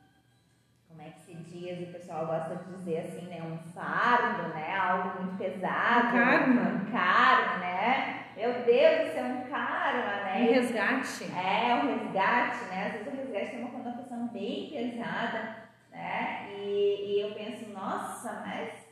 [1.06, 1.90] é que se diz?
[1.90, 3.42] O pessoal gosta de dizer assim, né?
[3.42, 4.76] Um fardo, né?
[4.76, 6.08] Algo muito pesado.
[6.08, 6.62] Um karma.
[6.62, 8.20] Um karma, né?
[8.36, 10.38] Meu Deus, isso é um karma, né?
[10.40, 11.24] Um resgate.
[11.36, 12.88] É, um resgate, né?
[12.88, 15.56] Às vezes o resgate tem uma conotação bem pesada,
[15.92, 16.48] né?
[16.58, 18.84] E, e eu penso, nossa, mas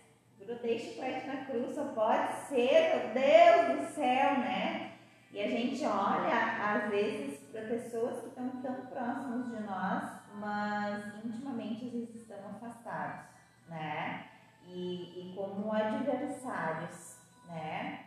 [0.61, 4.91] deixa o na cruz, só pode ser, meu Deus do céu, né?
[5.31, 10.03] E a gente olha, às vezes, para pessoas que estão tão próximas de nós,
[10.35, 13.25] mas intimamente às vezes estão afastados,
[13.71, 14.25] né?
[14.67, 18.05] E, e como adversários, né?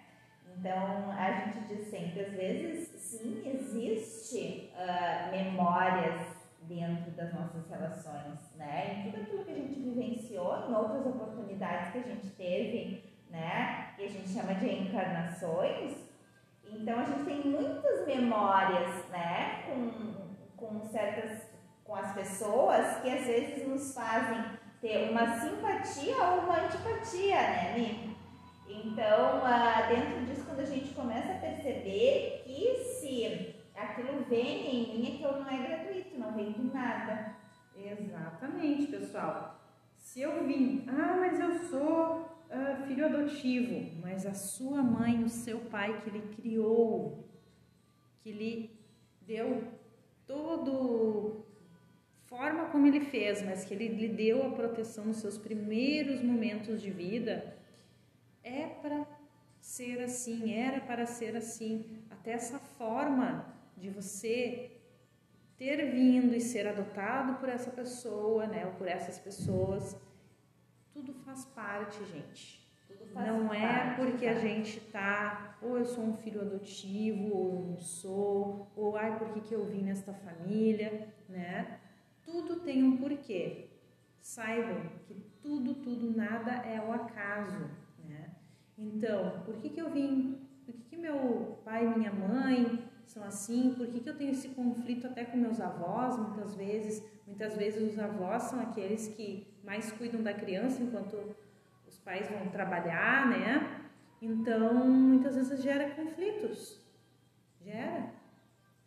[0.56, 6.20] Então, a gente diz sempre, às vezes, sim, existe uh, memórias
[6.62, 9.04] dentro das nossas relações, né?
[9.06, 13.94] Em tudo aquilo que a gente vivenciou, em outras oportunidades que a gente teve, né?
[13.96, 15.96] Que a gente chama de encarnações.
[16.66, 19.64] Então a gente tem muitas memórias, né?
[19.66, 21.42] Com, com certas,
[21.84, 27.74] com as pessoas que às vezes nos fazem ter uma simpatia ou uma antipatia, né,
[27.74, 28.14] Mi?
[28.68, 34.98] Então, uh, dentro disso, quando a gente começa a perceber que se aquilo vem em
[34.98, 37.34] mim, aquilo não é gratuito, não vem de nada.
[37.74, 39.58] Exatamente, pessoal.
[39.96, 42.20] Se eu vim, ah, mas eu sou
[42.50, 47.26] uh, filho adotivo, mas a sua mãe, o seu pai que lhe criou,
[48.22, 48.78] que lhe
[49.22, 49.64] deu
[50.26, 51.42] todo
[52.36, 56.82] forma como ele fez, mas que ele lhe deu a proteção nos seus primeiros momentos
[56.82, 57.56] de vida,
[58.42, 59.06] é para
[59.60, 62.02] ser assim, era para ser assim.
[62.10, 64.72] Até essa forma de você
[65.56, 69.96] ter vindo e ser adotado por essa pessoa, né, ou por essas pessoas,
[70.92, 72.64] tudo faz parte, gente.
[73.12, 74.32] Faz não é parte, é porque tá?
[74.32, 79.28] a gente tá, ou eu sou um filho adotivo, ou não sou, ou ai, por
[79.32, 81.78] que, que eu vim nesta família, né?
[82.24, 83.68] Tudo tem um porquê.
[84.20, 87.70] Saibam que tudo, tudo, nada é o acaso,
[88.02, 88.30] né?
[88.78, 90.48] Então, por que, que eu vim?
[90.64, 93.74] Por que, que meu pai e minha mãe são assim?
[93.76, 97.04] Por que, que eu tenho esse conflito até com meus avós, muitas vezes?
[97.26, 101.36] Muitas vezes os avós são aqueles que mais cuidam da criança enquanto
[101.86, 103.90] os pais vão trabalhar, né?
[104.20, 106.80] Então, muitas vezes gera conflitos.
[107.60, 108.10] Gera.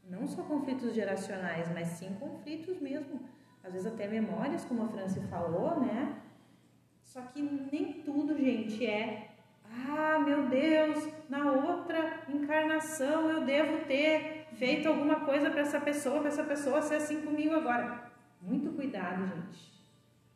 [0.09, 3.19] Não só conflitos geracionais, mas sim conflitos mesmo.
[3.63, 6.21] Às vezes até memórias, como a Franci falou, né?
[7.03, 9.27] Só que nem tudo, gente, é
[9.89, 16.19] ah, meu Deus, na outra encarnação eu devo ter feito alguma coisa para essa pessoa,
[16.19, 18.09] para essa pessoa ser assim comigo agora.
[18.41, 19.77] Muito cuidado, gente.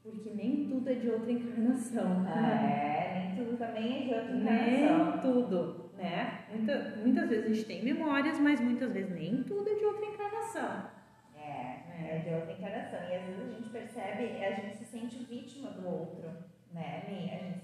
[0.03, 2.27] Porque nem tudo é de outra encarnação.
[2.27, 5.11] É, nem tudo também é de outra encarnação.
[5.11, 6.40] Nem tudo, né?
[6.51, 10.05] Muita, muitas vezes a gente tem memórias, mas muitas vezes nem tudo é de outra
[10.05, 10.89] encarnação.
[11.37, 12.99] É, é de outra encarnação.
[13.09, 16.29] E às vezes a gente percebe, a gente se sente vítima do outro,
[16.73, 17.61] né, A gente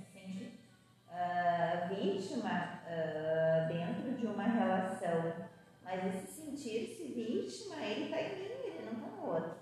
[1.17, 5.33] uh, vítima uh, dentro de uma relação,
[5.83, 9.57] mas esse sentir-se vítima, ele está em mim, ele não está no outro.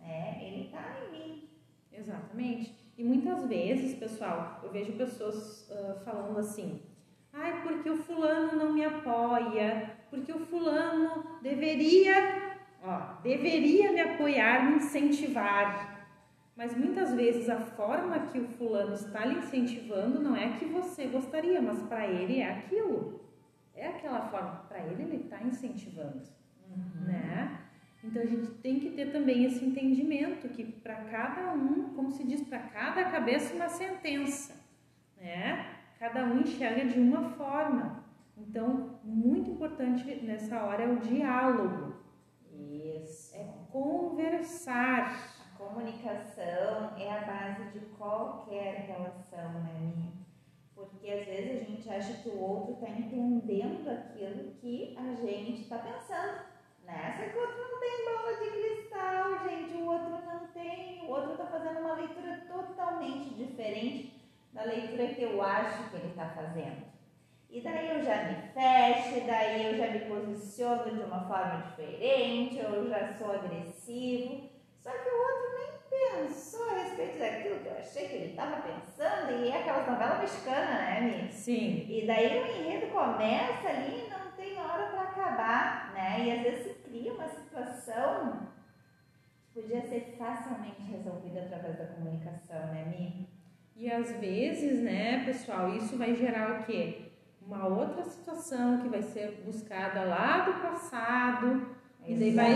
[0.00, 0.38] Né?
[0.42, 1.48] Ele está em mim.
[1.92, 2.74] Exatamente.
[2.96, 6.82] E muitas vezes, pessoal, eu vejo pessoas uh, falando assim:
[7.34, 14.70] ai, porque o fulano não me apoia, porque o fulano deveria, ó, deveria me apoiar,
[14.70, 15.92] me incentivar.
[16.56, 20.64] Mas muitas vezes a forma que o fulano está lhe incentivando não é a que
[20.66, 23.20] você gostaria, mas para ele é aquilo.
[23.74, 26.22] É aquela forma, para ele ele está incentivando,
[26.70, 27.06] uhum.
[27.06, 27.60] né?
[28.04, 32.22] Então a gente tem que ter também esse entendimento que para cada um, como se
[32.22, 34.54] diz, para cada cabeça uma sentença,
[35.20, 35.73] né?
[36.04, 38.04] Cada um enxerga de uma forma.
[38.36, 41.94] Então, muito importante nessa hora é o diálogo,
[42.52, 43.34] Isso.
[43.34, 45.34] É conversar.
[45.40, 50.12] A comunicação é a base de qualquer relação, né, minha?
[50.74, 55.62] Porque às vezes a gente acha que o outro está entendendo aquilo que a gente
[55.62, 56.44] está pensando?
[56.84, 59.74] Só que o outro não tem bola de cristal, gente.
[59.80, 61.06] O outro não tem.
[61.06, 64.13] O outro está fazendo uma leitura totalmente diferente
[64.54, 66.94] da leitura que eu acho que ele está fazendo.
[67.50, 72.58] E daí eu já me fecho, daí eu já me posiciono de uma forma diferente,
[72.58, 74.50] eu já sou agressivo.
[74.80, 78.62] Só que o outro nem pensou a respeito daquilo que eu achei que ele estava
[78.62, 81.32] pensando, e é aquelas novelas mexicanas, né, Mi?
[81.32, 81.86] Sim.
[81.88, 86.20] E daí o enredo começa ali e não tem hora para acabar, né?
[86.20, 88.48] E às vezes se cria uma situação
[89.52, 93.33] que podia ser facilmente resolvida através da comunicação, né, Mi?
[93.76, 97.10] E às vezes, né, pessoal, isso vai gerar o quê?
[97.44, 101.66] Uma outra situação que vai ser buscada lá do passado,
[102.06, 102.52] e daí vai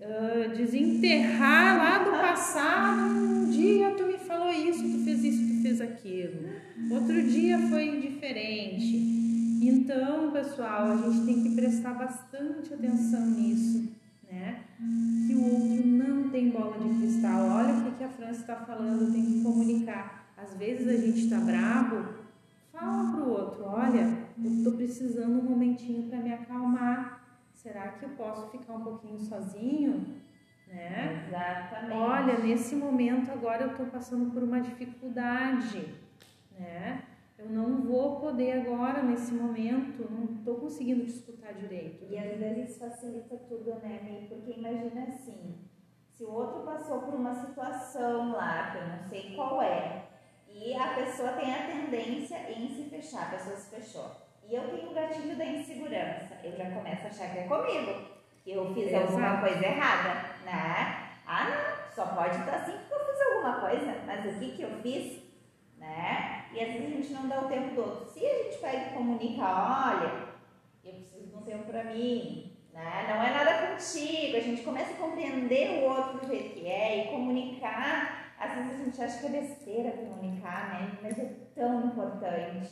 [0.00, 3.10] uh, desenterrar lá do passado.
[3.10, 6.48] Um dia tu me falou isso, tu fez isso, tu fez aquilo.
[6.90, 8.96] Outro dia foi diferente.
[9.60, 13.92] Então, pessoal, a gente tem que prestar bastante atenção nisso,
[14.30, 14.60] né?
[15.26, 17.48] Que o outro não tem bola de cristal.
[17.48, 20.17] Olha o que, que a França está falando, tem que comunicar.
[20.40, 22.14] Às vezes a gente está bravo,
[22.72, 27.18] fala pro outro, olha, eu estou precisando um momentinho para me acalmar.
[27.52, 30.16] Será que eu posso ficar um pouquinho sozinho?
[30.68, 31.24] Né?
[31.26, 31.92] Exatamente.
[31.92, 35.94] Olha, nesse momento agora eu estou passando por uma dificuldade,
[36.56, 37.02] né?
[37.36, 42.04] Eu não vou poder agora, nesse momento, não estou conseguindo te escutar direito.
[42.10, 44.28] E às vezes facilita tudo, né, Mi?
[44.28, 45.54] Porque imagina assim,
[46.12, 50.07] se o outro passou por uma situação lá, que eu não sei qual é,
[51.18, 54.08] pessoa tem a tendência em se fechar, a pessoa se fechou.
[54.48, 56.38] E eu tenho o gatilho da insegurança.
[56.44, 58.02] Eu já começo a achar que é comigo,
[58.44, 59.06] que eu fiz Exato.
[59.06, 61.08] alguma coisa errada, né?
[61.26, 64.62] Ah, não, só pode estar assim porque eu fiz alguma coisa, mas o que que
[64.62, 65.24] eu fiz,
[65.76, 66.44] né?
[66.52, 68.10] E às vezes a gente não dá o tempo do outro.
[68.10, 70.28] Se a gente pega e comunica, olha,
[70.84, 73.06] eu preciso de um tempo para mim, né?
[73.08, 74.36] Não é nada contigo.
[74.36, 78.80] A gente começa a compreender o outro do jeito que é e comunicar às vezes
[78.80, 80.98] a gente acha que é besteira comunicar, né?
[81.02, 82.70] Mas é tão importante.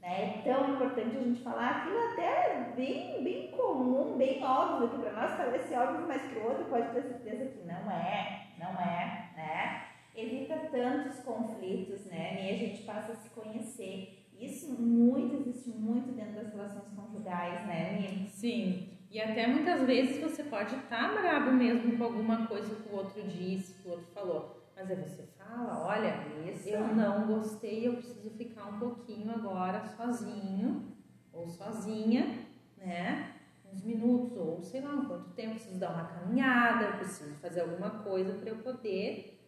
[0.00, 0.38] Né?
[0.38, 5.12] É tão importante a gente falar aquilo até bem, bem comum, bem óbvio, que para
[5.12, 9.30] nós parece óbvio, mas que o outro pode ter certeza que não é, não é,
[9.36, 9.82] né?
[10.14, 12.44] Evita tantos conflitos, né?
[12.44, 14.26] E a gente passa a se conhecer.
[14.38, 18.28] Isso muito, existe muito dentro das relações conjugais, né, Mi?
[18.28, 18.90] Sim.
[19.10, 22.96] E até muitas vezes você pode estar tá bravo mesmo com alguma coisa que o
[22.96, 24.55] outro disse, que o outro falou.
[24.76, 26.14] Mas aí você fala, olha,
[26.50, 26.68] Isso.
[26.68, 30.92] eu não gostei, eu preciso ficar um pouquinho agora sozinho
[31.32, 33.32] ou sozinha, né?
[33.72, 37.88] Uns minutos ou sei lá, quanto tempo, preciso dar uma caminhada, eu preciso fazer alguma
[38.02, 39.40] coisa para eu poder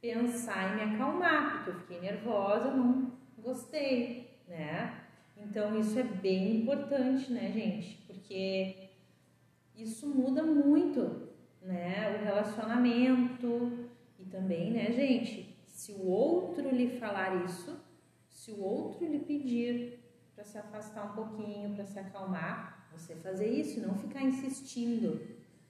[0.00, 5.02] pensar e me acalmar, porque eu fiquei nervosa, eu não gostei, né?
[5.36, 7.96] Então isso é bem importante, né, gente?
[8.06, 8.90] Porque
[9.74, 11.28] isso muda muito,
[11.62, 12.16] né?
[12.16, 13.88] O relacionamento,
[14.30, 17.78] também, né, gente, se o outro lhe falar isso,
[18.28, 20.00] se o outro lhe pedir
[20.34, 25.20] para se afastar um pouquinho, para se acalmar, você fazer isso, não ficar insistindo.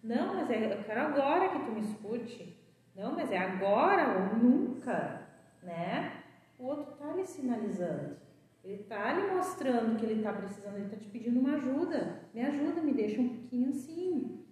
[0.03, 2.57] Não, mas é, eu quero agora que tu me escute.
[2.95, 5.27] Não, mas é agora ou nunca,
[5.63, 6.23] né?
[6.59, 8.17] O outro tá lhe sinalizando.
[8.65, 12.21] Ele tá lhe mostrando que ele tá precisando, ele tá te pedindo uma ajuda.
[12.35, 14.45] Me ajuda, me deixa um pouquinho assim.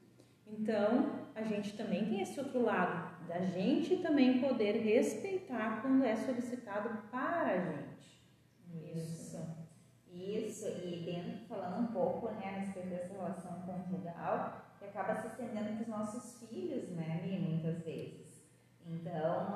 [0.46, 6.16] Então, a gente também tem esse outro lado da gente também poder respeitar quando é
[6.16, 8.22] solicitado para a gente.
[8.94, 9.56] Isso.
[10.12, 15.26] Isso, e dentro, falando um pouco né, a respeito dessa relação conjugal, que acaba se
[15.26, 18.26] estendendo para os nossos filhos, né, Mi, muitas vezes.
[18.86, 19.54] Então,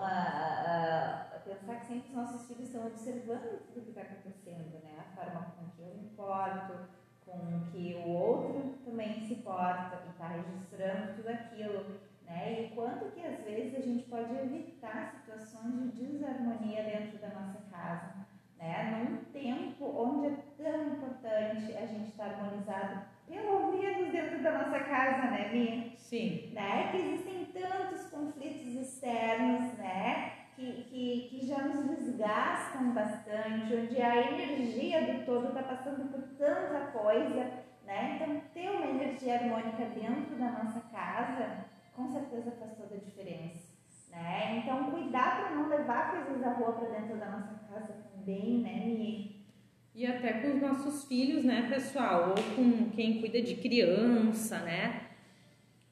[1.45, 5.53] pensar que sempre os nossos filhos estão observando tudo que está acontecendo, né, a forma
[5.57, 6.89] com que eu me porto,
[7.25, 12.01] com que o outro também se porta e está registrando tudo aquilo
[12.31, 12.63] né?
[12.63, 17.29] E o quanto que às vezes a gente pode evitar situações de desarmonia dentro da
[17.29, 18.15] nossa casa,
[18.57, 19.05] né?
[19.11, 24.79] Num tempo onde é tão importante a gente estar harmonizado, pelo menos dentro da nossa
[24.81, 25.97] casa, né, Minha?
[25.97, 26.53] Sim.
[26.53, 26.91] Né?
[26.91, 30.33] Que existem tantos conflitos externos, né?
[30.55, 36.23] Que, que, que já nos desgastam bastante, onde a energia do todo está passando por
[36.37, 37.51] tanta coisa,
[37.87, 38.17] né?
[38.17, 41.70] Então, ter uma energia harmônica dentro da nossa casa
[42.01, 43.71] com certeza faz toda a diferença.
[44.11, 44.59] Né?
[44.59, 48.87] Então, cuidar para não levar coisas da rua para dentro da nossa casa também, né,
[48.87, 49.47] Mi?
[49.95, 52.31] E até com os nossos filhos, né, pessoal?
[52.31, 55.07] Ou com quem cuida de criança, né?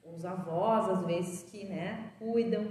[0.01, 2.65] temos avós às vezes que, né, cuidam.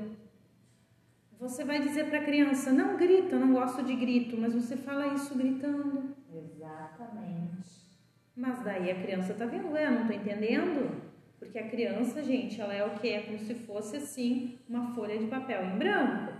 [1.39, 4.77] Você vai dizer para a criança: "Não grita, eu não gosto de grito", mas você
[4.77, 6.17] fala isso gritando.
[6.35, 7.87] Exatamente.
[8.35, 11.08] Mas daí a criança tá vendo, eu não tô entendendo.
[11.39, 13.09] Porque a criança, gente, ela é o que?
[13.09, 16.33] É como se fosse assim, uma folha de papel em branco.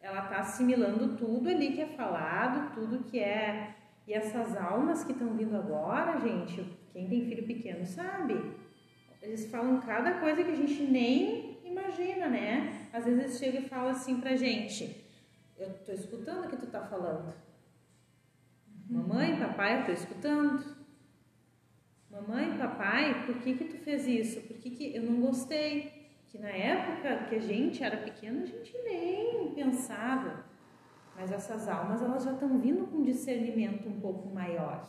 [0.00, 3.74] Ela tá assimilando tudo ali que é falado, tudo que é.
[4.06, 8.34] E essas almas que estão vindo agora, gente, quem tem filho pequeno sabe.
[9.22, 12.88] Eles falam cada coisa que a gente nem imagina, né?
[12.92, 15.02] Às vezes eles chegam e falam assim pra gente:
[15.56, 17.32] Eu tô escutando o que tu tá falando.
[18.90, 20.73] Mamãe, papai, eu tô escutando.
[22.14, 24.40] Mamãe, papai, por que que tu fez isso?
[24.42, 26.12] Por que que eu não gostei?
[26.28, 30.44] Que na época que a gente era pequeno, a gente nem pensava.
[31.16, 34.88] Mas essas almas, elas já estão vindo com discernimento um pouco maior.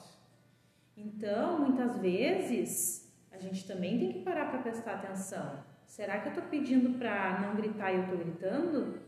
[0.96, 5.64] Então, muitas vezes, a gente também tem que parar para prestar atenção.
[5.88, 9.00] Será que eu estou pedindo para não gritar e eu estou gritando?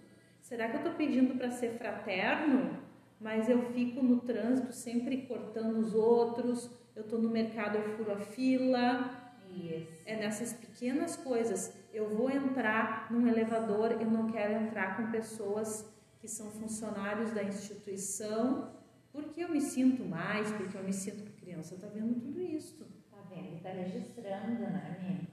[0.42, 2.80] Será que eu estou pedindo para ser fraterno,
[3.22, 8.12] mas eu fico no trânsito sempre cortando os outros, eu estou no mercado, eu furo
[8.12, 9.38] a fila.
[9.56, 10.02] Isso.
[10.06, 11.72] É nessas pequenas coisas.
[11.94, 15.88] Eu vou entrar num elevador, eu não quero entrar com pessoas
[16.20, 18.72] que são funcionários da instituição,
[19.12, 22.84] porque eu me sinto mais, porque eu me sinto criança está vendo tudo isso.
[23.12, 23.58] Tá vendo?
[23.58, 25.28] Está registrando, né, Nina?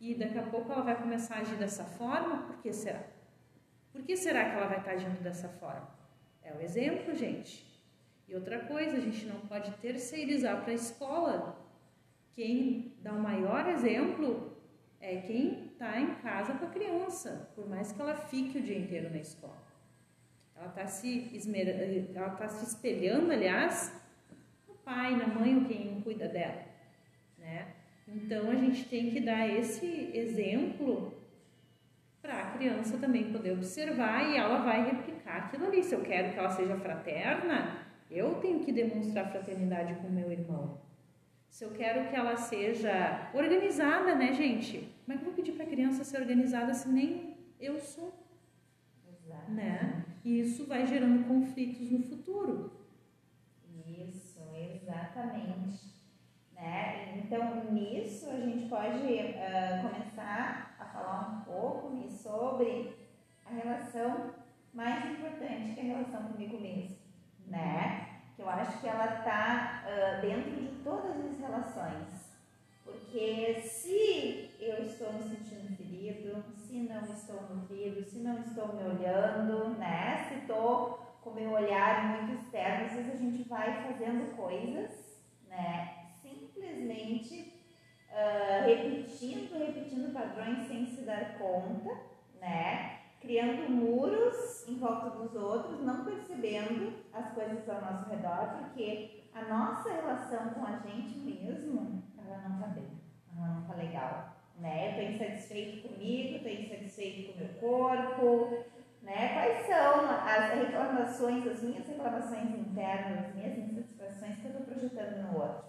[0.00, 3.02] E daqui a pouco ela vai começar a agir dessa forma, por que será?
[3.92, 5.88] Por que será que ela vai estar agindo dessa forma?
[6.42, 7.73] É o exemplo, gente.
[8.28, 11.58] E outra coisa, a gente não pode terceirizar para a escola.
[12.32, 14.56] Quem dá o maior exemplo
[15.00, 18.78] é quem está em casa com a criança, por mais que ela fique o dia
[18.78, 19.62] inteiro na escola.
[20.56, 22.12] Ela está se, esmer...
[22.14, 23.94] tá se espelhando, aliás,
[24.66, 26.62] no pai, na mãe, ou quem cuida dela.
[27.38, 27.74] Né?
[28.08, 31.14] Então a gente tem que dar esse exemplo
[32.22, 35.82] para a criança também poder observar e ela vai replicar aquilo ali.
[35.82, 37.83] Se eu quero que ela seja fraterna,
[38.14, 40.80] eu tenho que demonstrar fraternidade com o meu irmão.
[41.48, 44.88] Se eu quero que ela seja organizada, né, gente?
[45.04, 48.12] Como eu vou pedir para a criança ser organizada se nem eu sou?
[49.06, 49.50] Exato.
[49.52, 50.04] Né?
[50.24, 52.72] E isso vai gerando conflitos no futuro.
[53.86, 56.02] Isso, exatamente.
[56.52, 57.18] Né?
[57.18, 62.96] Então, nisso a gente pode uh, começar a falar um pouco sobre
[63.44, 64.34] a relação
[64.72, 66.93] mais importante que é a relação comigo mesmo,
[67.46, 68.20] né?
[68.36, 72.34] Que eu acho que ela está uh, dentro de todas as relações.
[72.84, 78.82] Porque se eu estou me sentindo ferido, se não estou nutrido, se não estou me
[78.82, 80.26] olhando, né?
[80.28, 86.08] Se estou com meu olhar muito externo, às vezes a gente vai fazendo coisas, né?
[86.20, 87.54] Simplesmente
[88.10, 91.90] uh, repetindo, repetindo padrões sem se dar conta,
[92.40, 93.03] né?
[93.24, 99.44] Criando muros em volta dos outros, não percebendo as coisas ao nosso redor, porque a
[99.46, 102.90] nossa relação com a gente mesmo, ela não tá bem,
[103.34, 104.90] ela não tá legal, né?
[104.90, 108.64] Eu tô insatisfeito comigo, tô insatisfeito com o meu corpo,
[109.00, 109.32] né?
[109.32, 115.22] Quais são as reclamações, as minhas reclamações internas, as minhas insatisfações que eu tô projetando
[115.22, 115.64] no outro?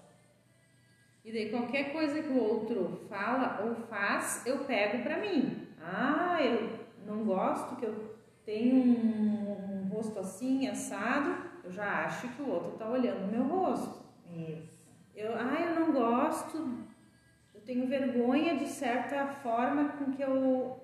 [1.23, 5.69] E daí qualquer coisa que o outro fala ou faz, eu pego para mim.
[5.81, 12.27] Ah, eu não gosto que eu tenho um, um rosto assim, assado, eu já acho
[12.29, 14.05] que o outro está olhando o meu rosto.
[14.33, 14.75] Isso.
[15.15, 16.57] Eu, ah, eu não gosto,
[17.53, 20.77] eu tenho vergonha de certa forma com que eu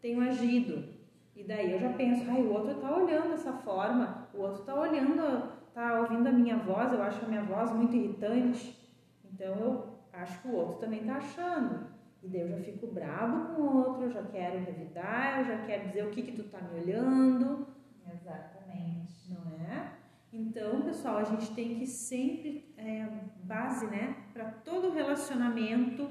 [0.00, 0.94] tenho agido.
[1.36, 4.74] E daí eu já penso, ai, o outro está olhando dessa forma, o outro está
[4.74, 8.78] olhando, está ouvindo a minha voz, eu acho a minha voz muito irritante.
[9.24, 11.86] Então eu acho que o outro também está achando.
[12.24, 15.58] E daí eu já fico bravo com o outro, eu já quero revidar, eu já
[15.66, 17.66] quero dizer o que que tu tá me olhando.
[18.10, 19.30] Exatamente.
[19.30, 19.92] Não é?
[20.32, 23.06] Então, pessoal, a gente tem que sempre, é,
[23.42, 26.08] base, né, para todo relacionamento,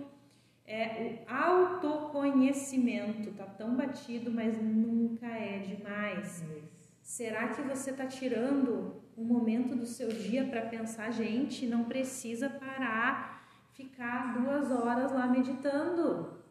[0.66, 3.32] é o autoconhecimento.
[3.32, 6.44] Tá tão batido, mas nunca é demais.
[6.44, 6.74] Isso.
[7.02, 12.50] Será que você está tirando um momento do seu dia para pensar, gente, não precisa
[12.50, 13.33] parar,
[13.74, 16.42] ficar duas horas lá meditando.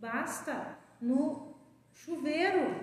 [0.00, 1.54] Basta no
[1.92, 2.76] chuveiro,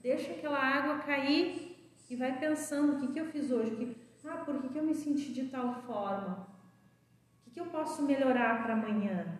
[0.00, 3.96] deixa aquela água cair e vai pensando o que, que eu fiz hoje, que,
[4.28, 6.46] ah, por que, que eu me senti de tal forma?
[7.40, 9.38] O que, que eu posso melhorar para amanhã?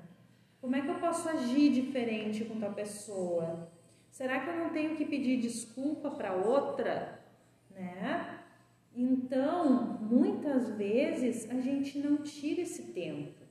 [0.60, 3.70] Como é que eu posso agir diferente com tal pessoa?
[4.10, 7.20] Será que eu não tenho que pedir desculpa para outra,
[7.70, 8.31] né?
[8.94, 13.42] Então, muitas vezes a gente não tira esse tempo.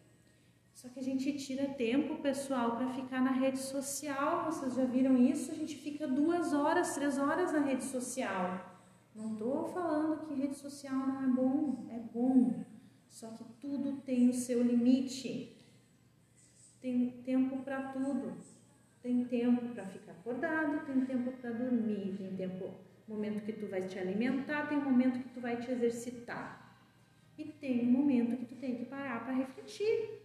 [0.74, 4.46] Só que a gente tira tempo, pessoal, para ficar na rede social.
[4.46, 5.52] Vocês já viram isso?
[5.52, 8.72] A gente fica duas horas, três horas na rede social.
[9.16, 12.64] Não estou falando que rede social não é bom, é bom.
[13.08, 15.56] Só que tudo tem o seu limite.
[16.80, 18.34] Tem tempo para tudo.
[19.02, 22.72] Tem tempo para ficar acordado, tem tempo para dormir, tem tempo,
[23.08, 26.62] momento que tu vai te alimentar, tem momento que tu vai te exercitar.
[27.38, 30.22] E tem um momento que tu tem que parar para refletir.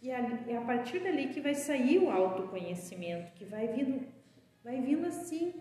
[0.00, 4.06] E é a partir dali que vai sair o autoconhecimento, que vai vindo,
[4.62, 5.54] vai vindo assim,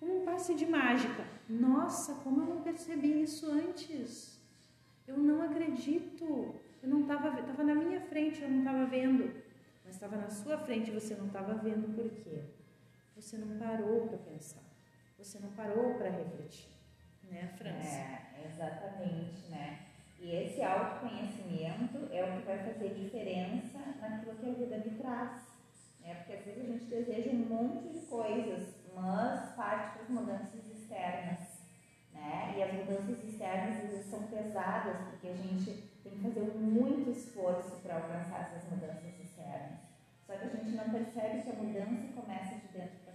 [0.00, 1.24] como um passe de mágica.
[1.48, 4.40] Nossa, como eu não percebi isso antes.
[5.06, 6.54] Eu não acredito.
[6.82, 9.32] Eu não estava, estava na minha frente, eu não estava vendo.
[9.84, 12.42] Mas estava na sua frente e você não estava vendo por quê?
[13.14, 14.65] Você não parou para pensar.
[15.18, 16.68] Você não parou para refletir.
[17.24, 17.96] Né, França?
[17.96, 19.86] É, exatamente, né?
[20.20, 25.42] E esse autoconhecimento é o que vai fazer diferença naquilo que a vida me traz.
[26.00, 26.14] Né?
[26.14, 30.66] Porque às vezes a gente deseja um monte de coisas, mas parte para as mudanças
[30.66, 31.40] externas.
[32.12, 32.54] Né?
[32.56, 37.10] E as mudanças externas às vezes são pesadas, porque a gente tem que fazer muito
[37.10, 39.80] esforço para alcançar essas mudanças externas.
[40.26, 43.05] Só que a gente não percebe que a mudança começa de dentro.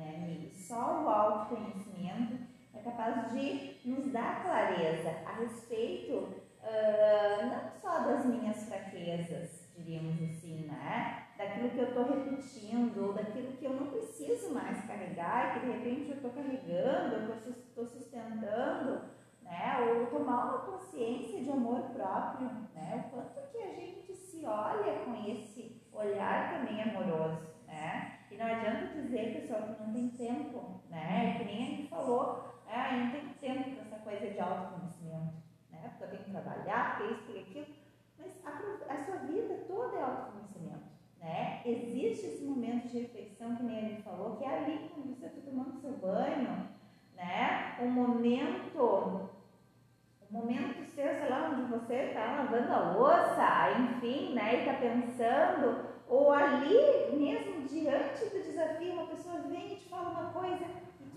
[0.00, 0.48] Né?
[0.54, 2.38] Só o autoconhecimento
[2.74, 10.22] é capaz de nos dar clareza a respeito uh, não só das minhas fraquezas, diríamos
[10.22, 11.26] assim, né?
[11.36, 15.66] Daquilo que eu estou repetindo, ou daquilo que eu não preciso mais carregar, e que
[15.66, 19.00] de repente eu estou carregando, eu estou sustentando,
[19.42, 19.78] né?
[19.80, 23.04] Ou tomar uma consciência de amor próprio, né?
[23.06, 28.19] O quanto que a gente se olha com esse olhar também amoroso, né?
[28.30, 31.36] E não adianta dizer, pessoal, que não tem tempo, né?
[31.38, 35.34] Que nem a gente falou, é, eu não tenho tempo para essa coisa de autoconhecimento,
[35.70, 35.90] né?
[35.90, 37.66] Porque eu tenho que trabalhar, porque isso, porque aquilo.
[38.18, 40.84] Mas a, a sua vida toda é autoconhecimento,
[41.18, 41.62] né?
[41.64, 45.26] Existe esse momento de reflexão, que nem a gente falou, que é ali quando você
[45.26, 46.68] está tomando seu banho,
[47.16, 47.76] né?
[47.80, 49.30] Um momento
[50.30, 54.74] um momento seu, sei lá, onde você está lavando a louça, enfim, né, e está
[54.74, 60.66] pensando, ou ali mesmo diante do desafio, uma pessoa vem e te fala uma coisa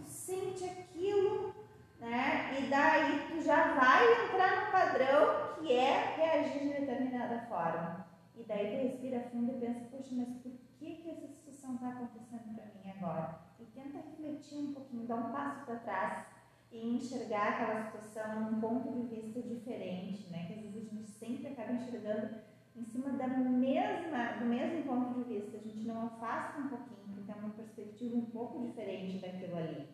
[0.06, 1.54] sente aquilo,
[2.00, 2.60] né?
[2.60, 8.06] E daí tu já vai entrar no padrão que é reagir de determinada forma.
[8.36, 11.89] E daí tu respira fundo e pensa, poxa, mas por que, que essa situação está
[11.89, 13.39] acontecendo para mim agora?
[13.60, 16.26] E tenta refletir um pouquinho, dar um passo para trás
[16.72, 20.46] e enxergar aquela situação num ponto de vista diferente, né?
[20.46, 25.24] Que às vezes a gente sempre acaba enxergando em cima da mesma, do mesmo ponto
[25.24, 25.58] de vista.
[25.58, 29.88] A gente não afasta um pouquinho, porque tem uma perspectiva um pouco diferente daquilo ali.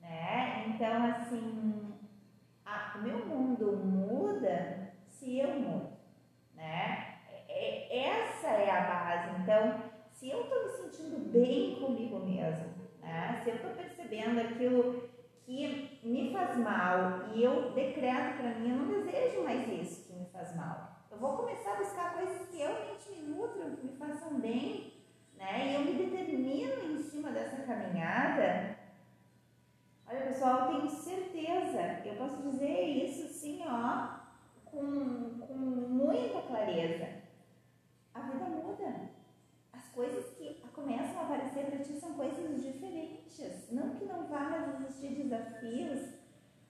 [0.00, 0.66] Né?
[0.68, 1.94] Então, assim,
[2.64, 5.88] a, o meu mundo muda se eu mudo.
[6.54, 7.18] Né?
[7.48, 9.42] É, essa é a base.
[9.42, 13.40] Então, se eu estou me sentindo bem comigo mesmo, né?
[13.42, 15.08] se eu estou percebendo aquilo
[15.44, 20.14] que me faz mal e eu decreto para mim, eu não desejo mais isso que
[20.14, 20.93] me faz mal.
[21.14, 24.92] Eu vou começar a buscar coisas que realmente me nutram, que me façam bem,
[25.36, 25.70] né?
[25.70, 28.74] E eu me determino em cima dessa caminhada
[30.06, 34.18] Olha, pessoal, eu tenho certeza, eu posso dizer isso sim, ó,
[34.64, 37.08] com, com muita clareza.
[38.12, 39.10] A vida muda.
[39.72, 43.70] As coisas que começam a aparecer para ti são coisas diferentes.
[43.72, 46.14] Não que não vá mais existir desafios,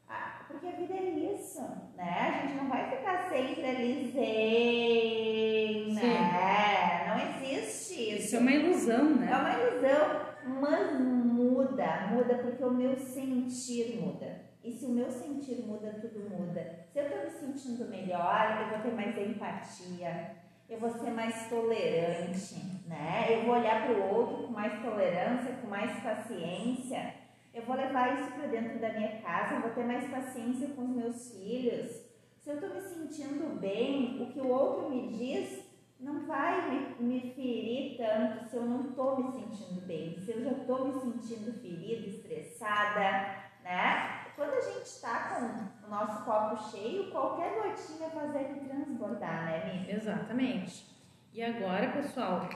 [0.09, 1.61] ah, porque a vida é isso,
[1.97, 2.19] né?
[2.21, 7.07] A gente não vai ficar sempre ali zen, né?
[7.09, 8.27] Não existe isso.
[8.27, 9.31] Isso é uma ilusão, né?
[9.31, 10.27] É uma ilusão,
[10.61, 14.45] mas muda, muda porque o meu sentir muda.
[14.63, 16.87] E se o meu sentir muda, tudo muda.
[16.91, 20.37] Se eu estou me sentindo melhor, eu vou ter mais empatia,
[20.69, 22.55] eu vou ser mais tolerante,
[22.87, 23.27] né?
[23.29, 27.24] Eu vou olhar para o outro com mais tolerância, com mais paciência.
[27.55, 30.89] Eu vou levar isso para dentro da minha casa, vou ter mais paciência com os
[30.89, 32.05] meus filhos.
[32.41, 35.65] Se eu estou me sentindo bem, o que o outro me diz
[36.01, 40.43] não vai me, me ferir tanto se eu não estou me sentindo bem, se eu
[40.43, 44.25] já estou me sentindo ferida, estressada, né?
[44.35, 49.75] Quando a gente está com o nosso copo cheio, qualquer gotinha faz ele transbordar, né,
[49.75, 49.93] Mimi?
[49.93, 50.94] Exatamente.
[51.35, 52.49] E agora, pessoal,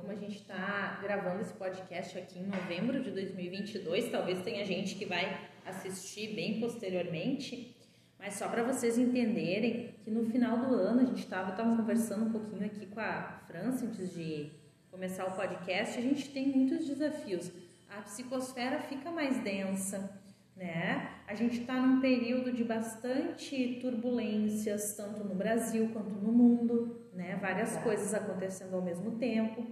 [0.00, 4.96] como a gente está gravando esse podcast aqui em novembro de 2022, talvez tenha gente
[4.96, 7.76] que vai assistir bem posteriormente.
[8.18, 12.24] Mas só para vocês entenderem que no final do ano a gente estava tava conversando
[12.24, 14.50] um pouquinho aqui com a França antes de
[14.90, 17.52] começar o podcast, a gente tem muitos desafios.
[17.88, 20.20] A psicosfera fica mais densa,
[20.56, 21.12] né?
[21.28, 27.36] A gente está num período de bastante turbulências, tanto no Brasil quanto no mundo, né?
[27.40, 27.82] Várias Tá.
[27.82, 29.66] coisas acontecendo ao mesmo tempo.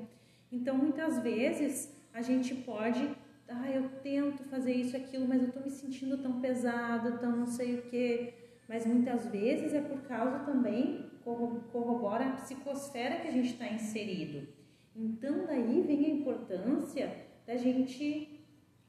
[0.50, 3.08] Então, muitas vezes a gente pode,
[3.48, 7.46] ah, eu tento fazer isso, aquilo, mas eu tô me sentindo tão pesado, tão não
[7.46, 8.34] sei o quê.
[8.68, 13.66] Mas muitas vezes é por causa também, corro- corrobora a psicosfera que a gente está
[13.68, 14.48] inserido.
[14.96, 17.12] Então, daí vem a importância
[17.46, 18.40] da gente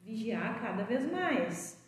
[0.04, 1.84] vigiar cada vez mais.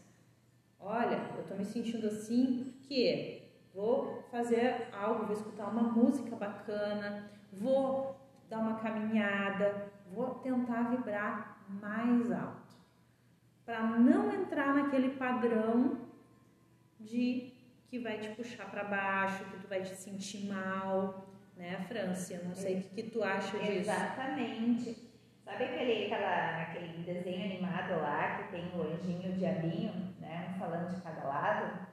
[0.80, 3.37] Olha, eu tô me sentindo assim, porque
[3.78, 8.19] vou fazer algo, vou escutar uma música bacana, vou
[8.49, 12.75] dar uma caminhada, vou tentar vibrar mais alto.
[13.63, 15.99] Para não entrar naquele padrão
[16.99, 17.53] de
[17.88, 22.34] que vai te puxar para baixo, que tu vai te sentir mal, né, Franci?
[22.34, 23.91] Eu não sei o que, que tu acha disso.
[23.91, 25.07] Exatamente.
[25.45, 30.51] Sabe aquele, aquela, aquele desenho animado lá que tem o anjinho o diabinho, né?
[30.55, 31.88] Um falando de cada lado?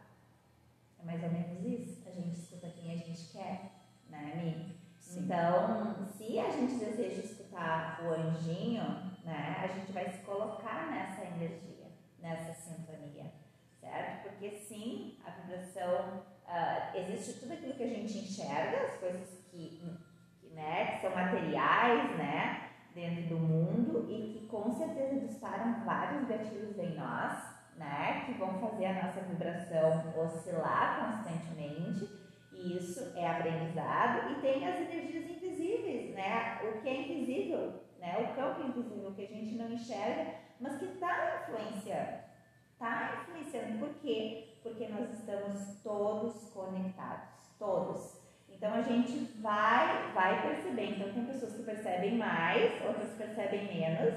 [1.04, 2.08] É mais ou menos isso.
[2.08, 3.72] A gente escuta quem a gente quer,
[4.08, 4.84] né, Mi?
[4.98, 5.24] Sim.
[5.24, 8.82] Então, se a gente deseja escutar o anjinho,
[9.22, 13.30] né, a gente vai se colocar nessa energia, nessa sintonia,
[13.78, 14.22] certo?
[14.22, 19.98] Porque sim, a vibração, ah, existe tudo aquilo que a gente enxerga, as coisas que,
[20.40, 26.26] que, né, que são materiais, né, dentro do mundo e que com certeza disparam vários
[26.26, 32.08] gatilhos em nós, né, que vão fazer a nossa vibração oscilar constantemente.
[32.52, 36.60] E isso é aprendizado e tem as energias invisíveis, né?
[36.62, 38.18] O que é invisível, né?
[38.20, 42.24] O campo invisível que a gente não enxerga, mas que está influenciando.
[42.72, 43.78] Está influenciando.
[43.78, 44.54] Por quê?
[44.62, 48.24] Porque nós estamos todos conectados, todos.
[48.48, 50.92] Então a gente vai, vai perceber.
[50.92, 54.14] Então tem pessoas que percebem mais, outras percebem menos,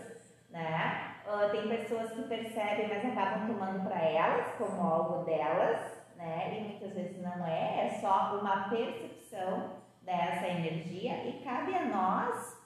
[0.51, 1.16] né?
[1.29, 6.57] Ah, tem pessoas que percebem, mas acabam tomando para elas como algo delas, né?
[6.57, 9.71] E muitas vezes não é, é só uma percepção
[10.03, 12.57] dessa energia e cabe a nós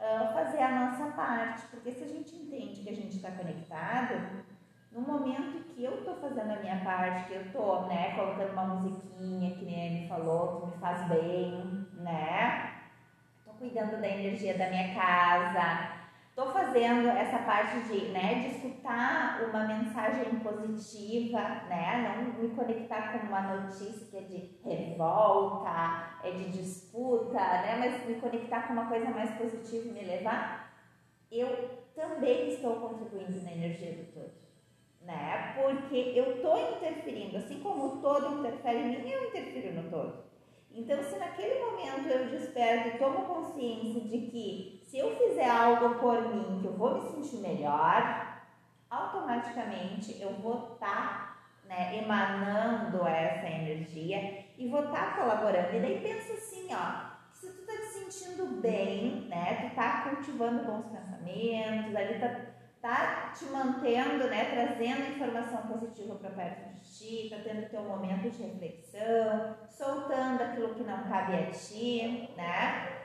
[0.00, 4.44] ah, fazer a nossa parte, porque se a gente entende que a gente está conectado,
[4.90, 8.64] no momento que eu estou fazendo a minha parte, que eu estou, né, colocando uma
[8.64, 12.80] musiquinha que nem Amy falou, que me faz bem, né?
[13.38, 15.97] Estou cuidando da energia da minha casa,
[16.38, 22.32] estou fazendo essa parte de, né, de escutar uma mensagem positiva, né?
[22.32, 27.76] Não me conectar com uma notícia que é de revolta, é de disputa, né?
[27.80, 30.72] Mas me conectar com uma coisa mais positiva e me levar.
[31.28, 34.48] Eu também estou contribuindo na energia do todo
[35.00, 35.54] né?
[35.56, 40.28] Porque eu estou interferindo, assim como o todo interfere em mim, eu interfiro no todo.
[40.70, 45.27] Então, se naquele momento eu desperto e tomo consciência de que se eu fizer
[45.58, 48.40] algo por mim, que eu vou me sentir melhor,
[48.88, 55.76] automaticamente eu vou estar né, emanando essa energia e vou estar colaborando.
[55.76, 60.64] E daí pensa assim, ó, se tu tá te sentindo bem, né, tu tá cultivando
[60.64, 67.28] bons pensamentos, ali tá tá te mantendo, né, trazendo informação positiva para perto de ti,
[67.28, 72.97] tá tendo teu momento de reflexão, soltando aquilo que não cabe a ti, né?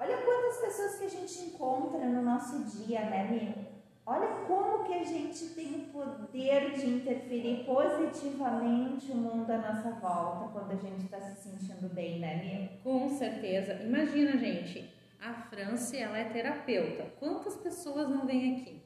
[0.00, 3.66] Olha quantas pessoas que a gente encontra no nosso dia, né, Mi?
[4.06, 9.90] Olha como que a gente tem o poder de interferir positivamente o mundo à nossa
[10.00, 12.80] volta quando a gente está se sentindo bem, né, Mi?
[12.82, 13.74] Com certeza.
[13.74, 14.90] Imagina, gente,
[15.20, 17.04] a Franci, ela é terapeuta.
[17.18, 18.82] Quantas pessoas não vêm aqui?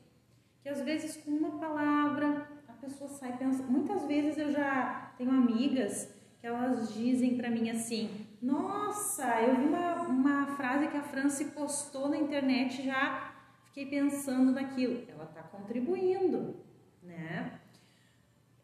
[0.64, 3.70] Que às vezes com uma palavra a pessoa sai pensando.
[3.70, 9.64] Muitas vezes eu já tenho amigas que elas dizem para mim assim: Nossa, eu vi
[9.64, 13.32] uma, uma frase que a Franci postou na internet já
[13.64, 15.02] fiquei pensando naquilo.
[15.08, 16.54] Ela está contribuindo,
[17.02, 17.58] né?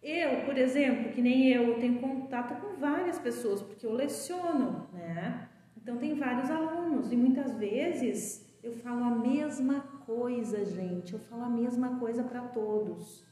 [0.03, 5.49] Eu, por exemplo, que nem eu, tenho contato com várias pessoas porque eu leciono, né?
[5.75, 11.15] Então tem vários alunos e muitas vezes eu falo a mesma coisa, gente.
[11.15, 13.25] Eu falo a mesma coisa para todos.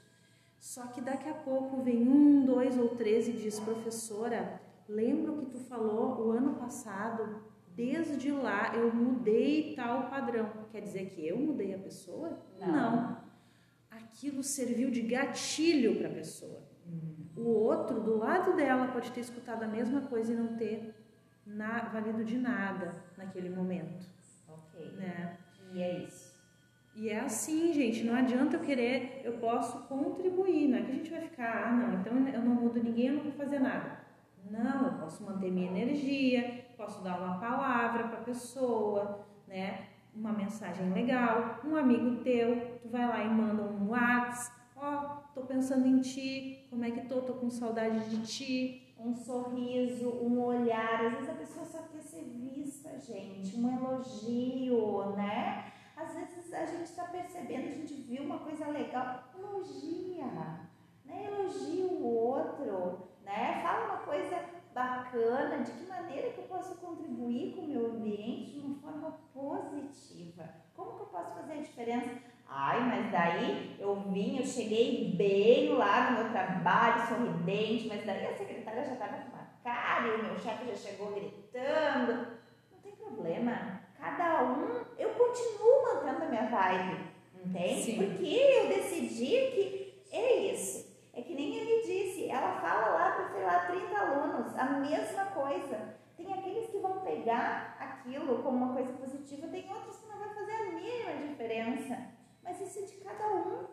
[0.59, 5.39] Só que daqui a pouco vem um, dois ou três e diz, professora, lembra o
[5.39, 7.43] que tu falou o ano passado?
[7.75, 10.51] Desde lá eu mudei tal padrão.
[10.73, 12.39] Quer dizer que eu mudei a pessoa?
[12.59, 12.73] Não.
[12.73, 13.19] Não.
[13.91, 16.63] Aquilo serviu de gatilho para a pessoa.
[17.37, 20.95] O outro do lado dela pode ter escutado a mesma coisa e não ter
[21.47, 24.07] na, valido de nada naquele momento,
[24.49, 24.93] Ok.
[24.97, 25.37] né?
[25.73, 26.37] E é isso.
[26.97, 30.95] E é assim, gente, não adianta eu querer, eu posso contribuir, não é que a
[30.95, 33.98] gente vai ficar, ah, não, então eu não mudo ninguém, eu não vou fazer nada.
[34.51, 39.89] Não, eu posso manter minha energia, posso dar uma palavra para a pessoa, né?
[40.15, 45.43] Uma mensagem legal, um amigo teu, tu vai lá e manda um WhatsApp, ó, tô
[45.43, 50.41] pensando em ti, como é que tô, tô com saudade de ti, um sorriso, um
[50.41, 51.05] olhar.
[51.05, 55.73] Às vezes a pessoa só quer ser vista, gente, um elogio, né?
[55.97, 60.67] Às vezes a gente está percebendo, a gente viu uma coisa legal, elogia, né?
[61.07, 63.61] Elogia o outro, né?
[63.63, 64.43] Fala uma coisa
[64.75, 69.19] bacana, de que maneira que eu posso contribuir com o meu ambiente de uma forma
[69.35, 70.49] positiva.
[70.75, 72.09] Como que eu posso fazer a diferença?
[72.49, 78.27] Ai, mas daí eu vim, eu cheguei bem lá no meu trabalho, sorridente, mas daí
[78.27, 82.39] a secretária já estava com uma cara e o meu chefe já chegou gritando.
[82.73, 83.83] Não tem problema.
[83.99, 87.01] Cada um, eu continuo mantendo a minha vibe,
[87.45, 87.83] entende?
[87.83, 87.97] Sim.
[87.97, 90.89] Porque eu decidi que é isso.
[91.13, 93.18] É que nem ele disse, ela fala lá
[93.49, 95.97] lá, 30 alunos, a mesma coisa.
[96.17, 100.29] Tem aqueles que vão pegar aquilo como uma coisa positiva, tem outros que não vai
[100.35, 102.19] fazer a mínima diferença
[102.49, 103.67] mas isso é de cada um,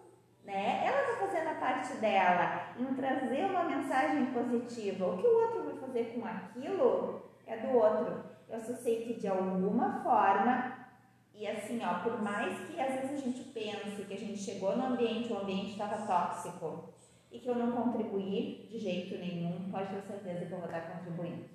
[0.43, 0.85] né?
[0.85, 5.07] Ela está fazendo a parte dela em trazer uma mensagem positiva.
[5.07, 8.21] O que o outro vai fazer com aquilo é do outro.
[8.49, 10.87] Eu só sei que de alguma forma,
[11.33, 14.75] e assim, ó, por mais que às vezes a gente pense que a gente chegou
[14.75, 16.93] no ambiente, o ambiente estava tóxico
[17.31, 20.81] e que eu não contribuí de jeito nenhum, pode ter certeza que eu vou estar
[20.81, 21.45] contribuindo.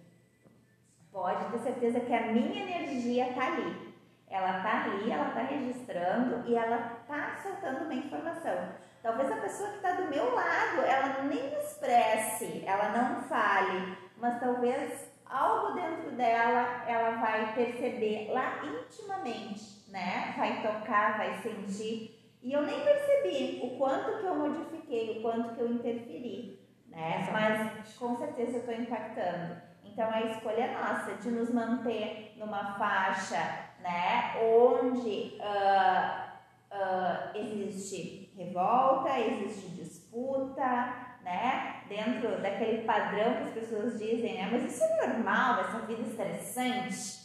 [1.12, 3.90] Pode ter certeza que a minha energia está ali.
[4.28, 8.68] Ela está ali, ela está registrando e ela está soltando uma informação.
[9.02, 14.38] Talvez a pessoa que está do meu lado, ela nem expresse, ela não fale, mas
[14.38, 20.34] talvez algo dentro dela ela vai perceber lá intimamente, né?
[20.36, 22.19] Vai tocar, vai sentir.
[22.42, 27.28] E eu nem percebi o quanto que eu modifiquei, o quanto que eu interferi, né?
[27.32, 29.60] Mas com certeza eu estou impactando.
[29.84, 34.34] Então a escolha é nossa de nos manter numa faixa né?
[34.42, 36.30] Onde uh,
[36.70, 41.82] uh, existe revolta, existe disputa, né?
[41.88, 44.48] Dentro daquele padrão que as pessoas dizem, né?
[44.50, 47.20] Mas isso é normal, essa vida estressante.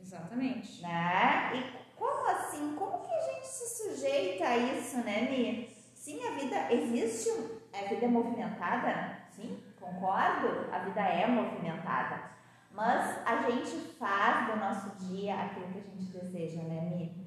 [0.00, 0.82] Exatamente.
[0.82, 1.52] Né?
[1.54, 2.76] E como assim?
[2.76, 5.68] Como que a gente se sujeita a isso, né, Mi?
[5.94, 7.30] Sim, a vida existe,
[7.72, 12.30] a vida é movimentada, sim, concordo, a vida é movimentada.
[12.70, 17.26] Mas a gente faz do nosso dia aquilo que a gente deseja, né, Mi?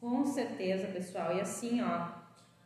[0.00, 1.34] Com certeza, pessoal.
[1.34, 2.08] E assim, ó,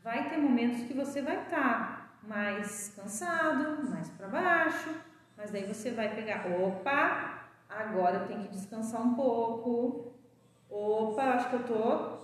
[0.02, 4.94] vai ter momentos que você vai estar tá mais cansado, mais para baixo,
[5.36, 10.13] mas daí você vai pegar, opa, agora eu tenho que descansar um pouco.
[10.74, 12.18] Opa, acho que eu tô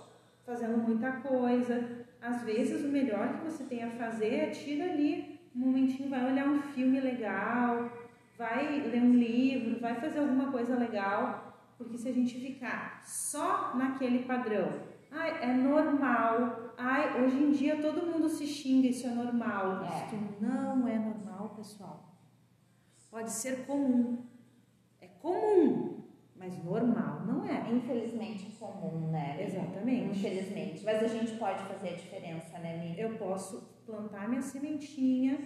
[0.45, 2.05] fazendo muita coisa.
[2.21, 6.29] Às vezes o melhor que você tem a fazer é tira ali um momentinho, vai
[6.29, 7.89] olhar um filme legal,
[8.37, 13.73] vai ler um livro, vai fazer alguma coisa legal, porque se a gente ficar só
[13.75, 14.69] naquele padrão,
[15.09, 19.83] ai, é normal, ai, hoje em dia todo mundo se xinga, isso é normal.
[19.83, 20.07] É.
[20.07, 22.17] Isso não é normal, pessoal.
[23.09, 24.25] Pode ser comum.
[24.99, 26.00] É comum,
[26.41, 27.71] mas normal não é.
[27.71, 29.37] Infelizmente é comum, né?
[29.45, 30.17] Exatamente.
[30.17, 30.83] Infelizmente.
[30.83, 33.09] Mas a gente pode fazer a diferença, né, Miriam?
[33.09, 35.37] Eu posso plantar minha sementinha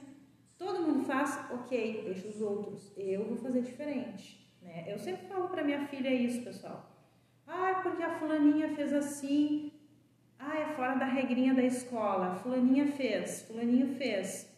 [0.58, 2.94] Todo mundo faz, ok, deixa os outros.
[2.96, 4.50] Eu vou fazer diferente.
[4.62, 4.86] Né?
[4.88, 6.92] Eu sempre falo para minha filha isso, pessoal.
[7.46, 9.74] Ah, porque a fulaninha fez assim.
[10.40, 12.36] Ah, é fora da regrinha da escola.
[12.36, 14.50] Fulaninha fez, fulaninho fez.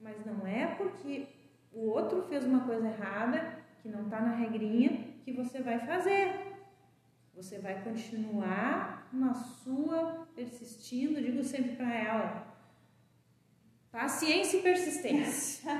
[0.00, 1.26] Mas não é porque
[1.72, 6.52] o outro fez uma coisa errada, que não está na regrinha, que você vai fazer.
[7.34, 12.54] Você vai continuar na sua, persistindo, digo sempre para ela,
[13.94, 15.70] Paciência e persistência.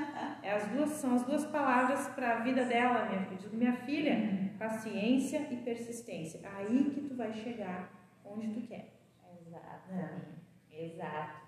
[0.41, 3.49] É as duas, são as duas palavras para a vida dela, minha filha.
[3.51, 6.39] minha filha, paciência e persistência.
[6.55, 7.91] Aí que tu vai chegar
[8.23, 8.93] onde tu quer.
[9.45, 9.91] Exato.
[10.71, 11.41] Exato.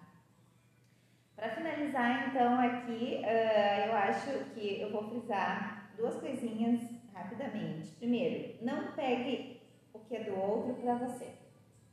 [1.38, 6.82] Para finalizar, então, aqui, uh, eu acho que eu vou frisar duas coisinhas
[7.18, 7.89] rapidamente.
[7.97, 9.61] Primeiro, não pegue
[9.93, 11.28] o que é do outro para você.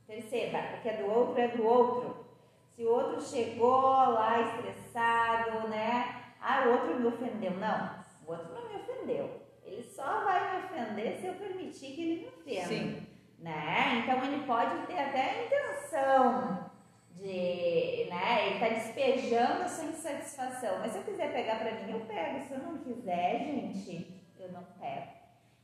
[0.07, 2.25] Perceba, o que é do outro é do outro.
[2.69, 6.23] Se o outro chegou lá estressado, né?
[6.39, 7.51] Ah, o outro me ofendeu.
[7.51, 9.41] Não, o outro não me ofendeu.
[9.63, 12.67] Ele só vai me ofender se eu permitir que ele me ofenda.
[12.67, 13.07] Sim.
[13.39, 14.03] Né?
[14.03, 16.71] Então ele pode ter até a intenção
[17.11, 18.47] de, né?
[18.47, 20.79] Ele tá despejando a sua insatisfação.
[20.79, 22.45] Mas se eu quiser pegar para mim, eu pego.
[22.45, 24.14] Se eu não quiser, gente,
[24.45, 25.15] eu não pego.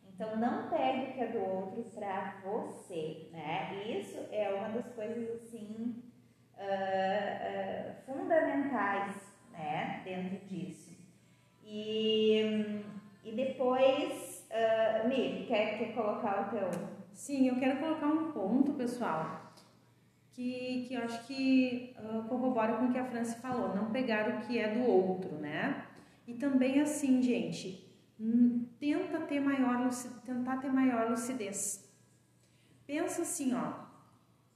[0.08, 3.84] Então não pegue o que é do outro para você, né?
[3.86, 6.04] Isso é uma das coisas assim
[6.58, 9.16] uh, fundamentais
[9.52, 10.92] né, dentro disso.
[11.64, 12.84] E,
[13.24, 16.70] e depois, uh, Mi, quer, quer colocar o teu?
[17.14, 19.54] Sim, eu quero colocar um ponto, pessoal,
[20.34, 24.30] que, que eu acho que uh, corrobora com o que a Franci falou, não pegar
[24.30, 25.86] o que é do outro, né?
[26.28, 29.90] E também assim, gente, hum, tenta ter maior
[30.26, 31.88] tentar ter maior lucidez.
[32.88, 33.74] Pensa assim, ó.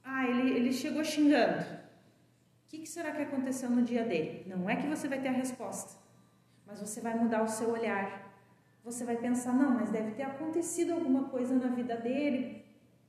[0.02, 1.62] Ah, ele, ele chegou xingando.
[1.62, 4.44] O que, que será que aconteceu no dia dele?
[4.48, 5.96] Não é que você vai ter a resposta,
[6.66, 8.26] mas você vai mudar o seu olhar.
[8.82, 12.64] Você vai pensar, não, mas deve ter acontecido alguma coisa na vida dele.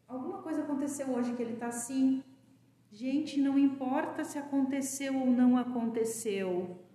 [0.07, 2.23] Alguma coisa aconteceu hoje que ele está assim.
[2.91, 6.86] Gente, não importa se aconteceu ou não aconteceu.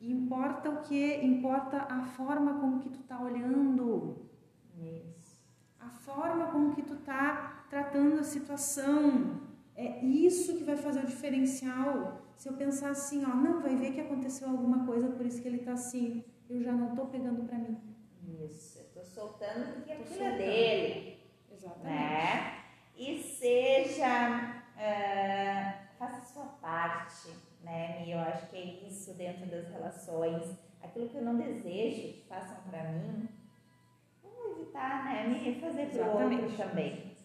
[0.00, 1.16] Importa o que?
[1.24, 4.28] Importa a forma como que tu tá olhando.
[4.76, 5.40] Isso.
[5.80, 9.40] A forma como que tu tá tratando a situação.
[9.74, 12.22] É isso que vai fazer o diferencial.
[12.36, 15.48] Se eu pensar assim, ó, não, vai ver que aconteceu alguma coisa, por isso que
[15.48, 16.24] ele tá assim.
[16.48, 17.78] Eu já não tô pegando para mim.
[18.44, 18.78] Isso.
[18.78, 20.34] Eu tô soltando porque aquilo é soltando.
[20.34, 21.18] é dele.
[21.50, 21.84] Exatamente.
[21.84, 22.58] Né?
[22.96, 24.62] E seja.
[24.76, 27.30] Uh, faça a sua parte
[27.66, 28.12] né, Mi?
[28.12, 30.56] Eu acho que é isso dentro das relações.
[30.80, 33.28] Aquilo que eu não desejo que façam para mim,
[34.22, 37.16] vamos evitar, né, me fazer para o outro também.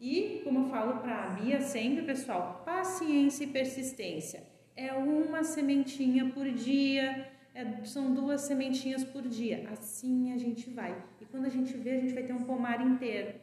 [0.00, 4.44] E, como eu falo para a Bia sempre, pessoal, paciência e persistência.
[4.76, 9.68] É uma sementinha por dia, é, são duas sementinhas por dia.
[9.72, 10.96] Assim a gente vai.
[11.20, 13.34] E quando a gente vê, a gente vai ter um pomar inteiro,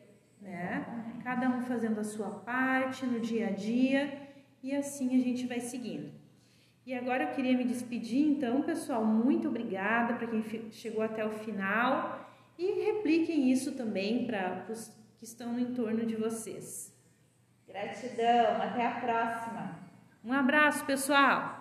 [0.41, 0.85] né?
[1.21, 4.17] Cada um fazendo a sua parte no dia a dia
[4.63, 6.24] e assim a gente vai seguindo.
[6.85, 11.31] E agora eu queria me despedir, então, pessoal, muito obrigada para quem chegou até o
[11.31, 12.29] final
[12.59, 16.95] e repliquem isso também para os que estão no entorno de vocês.
[17.67, 19.79] Gratidão, até a próxima.
[20.23, 21.54] Um abraço, pessoal!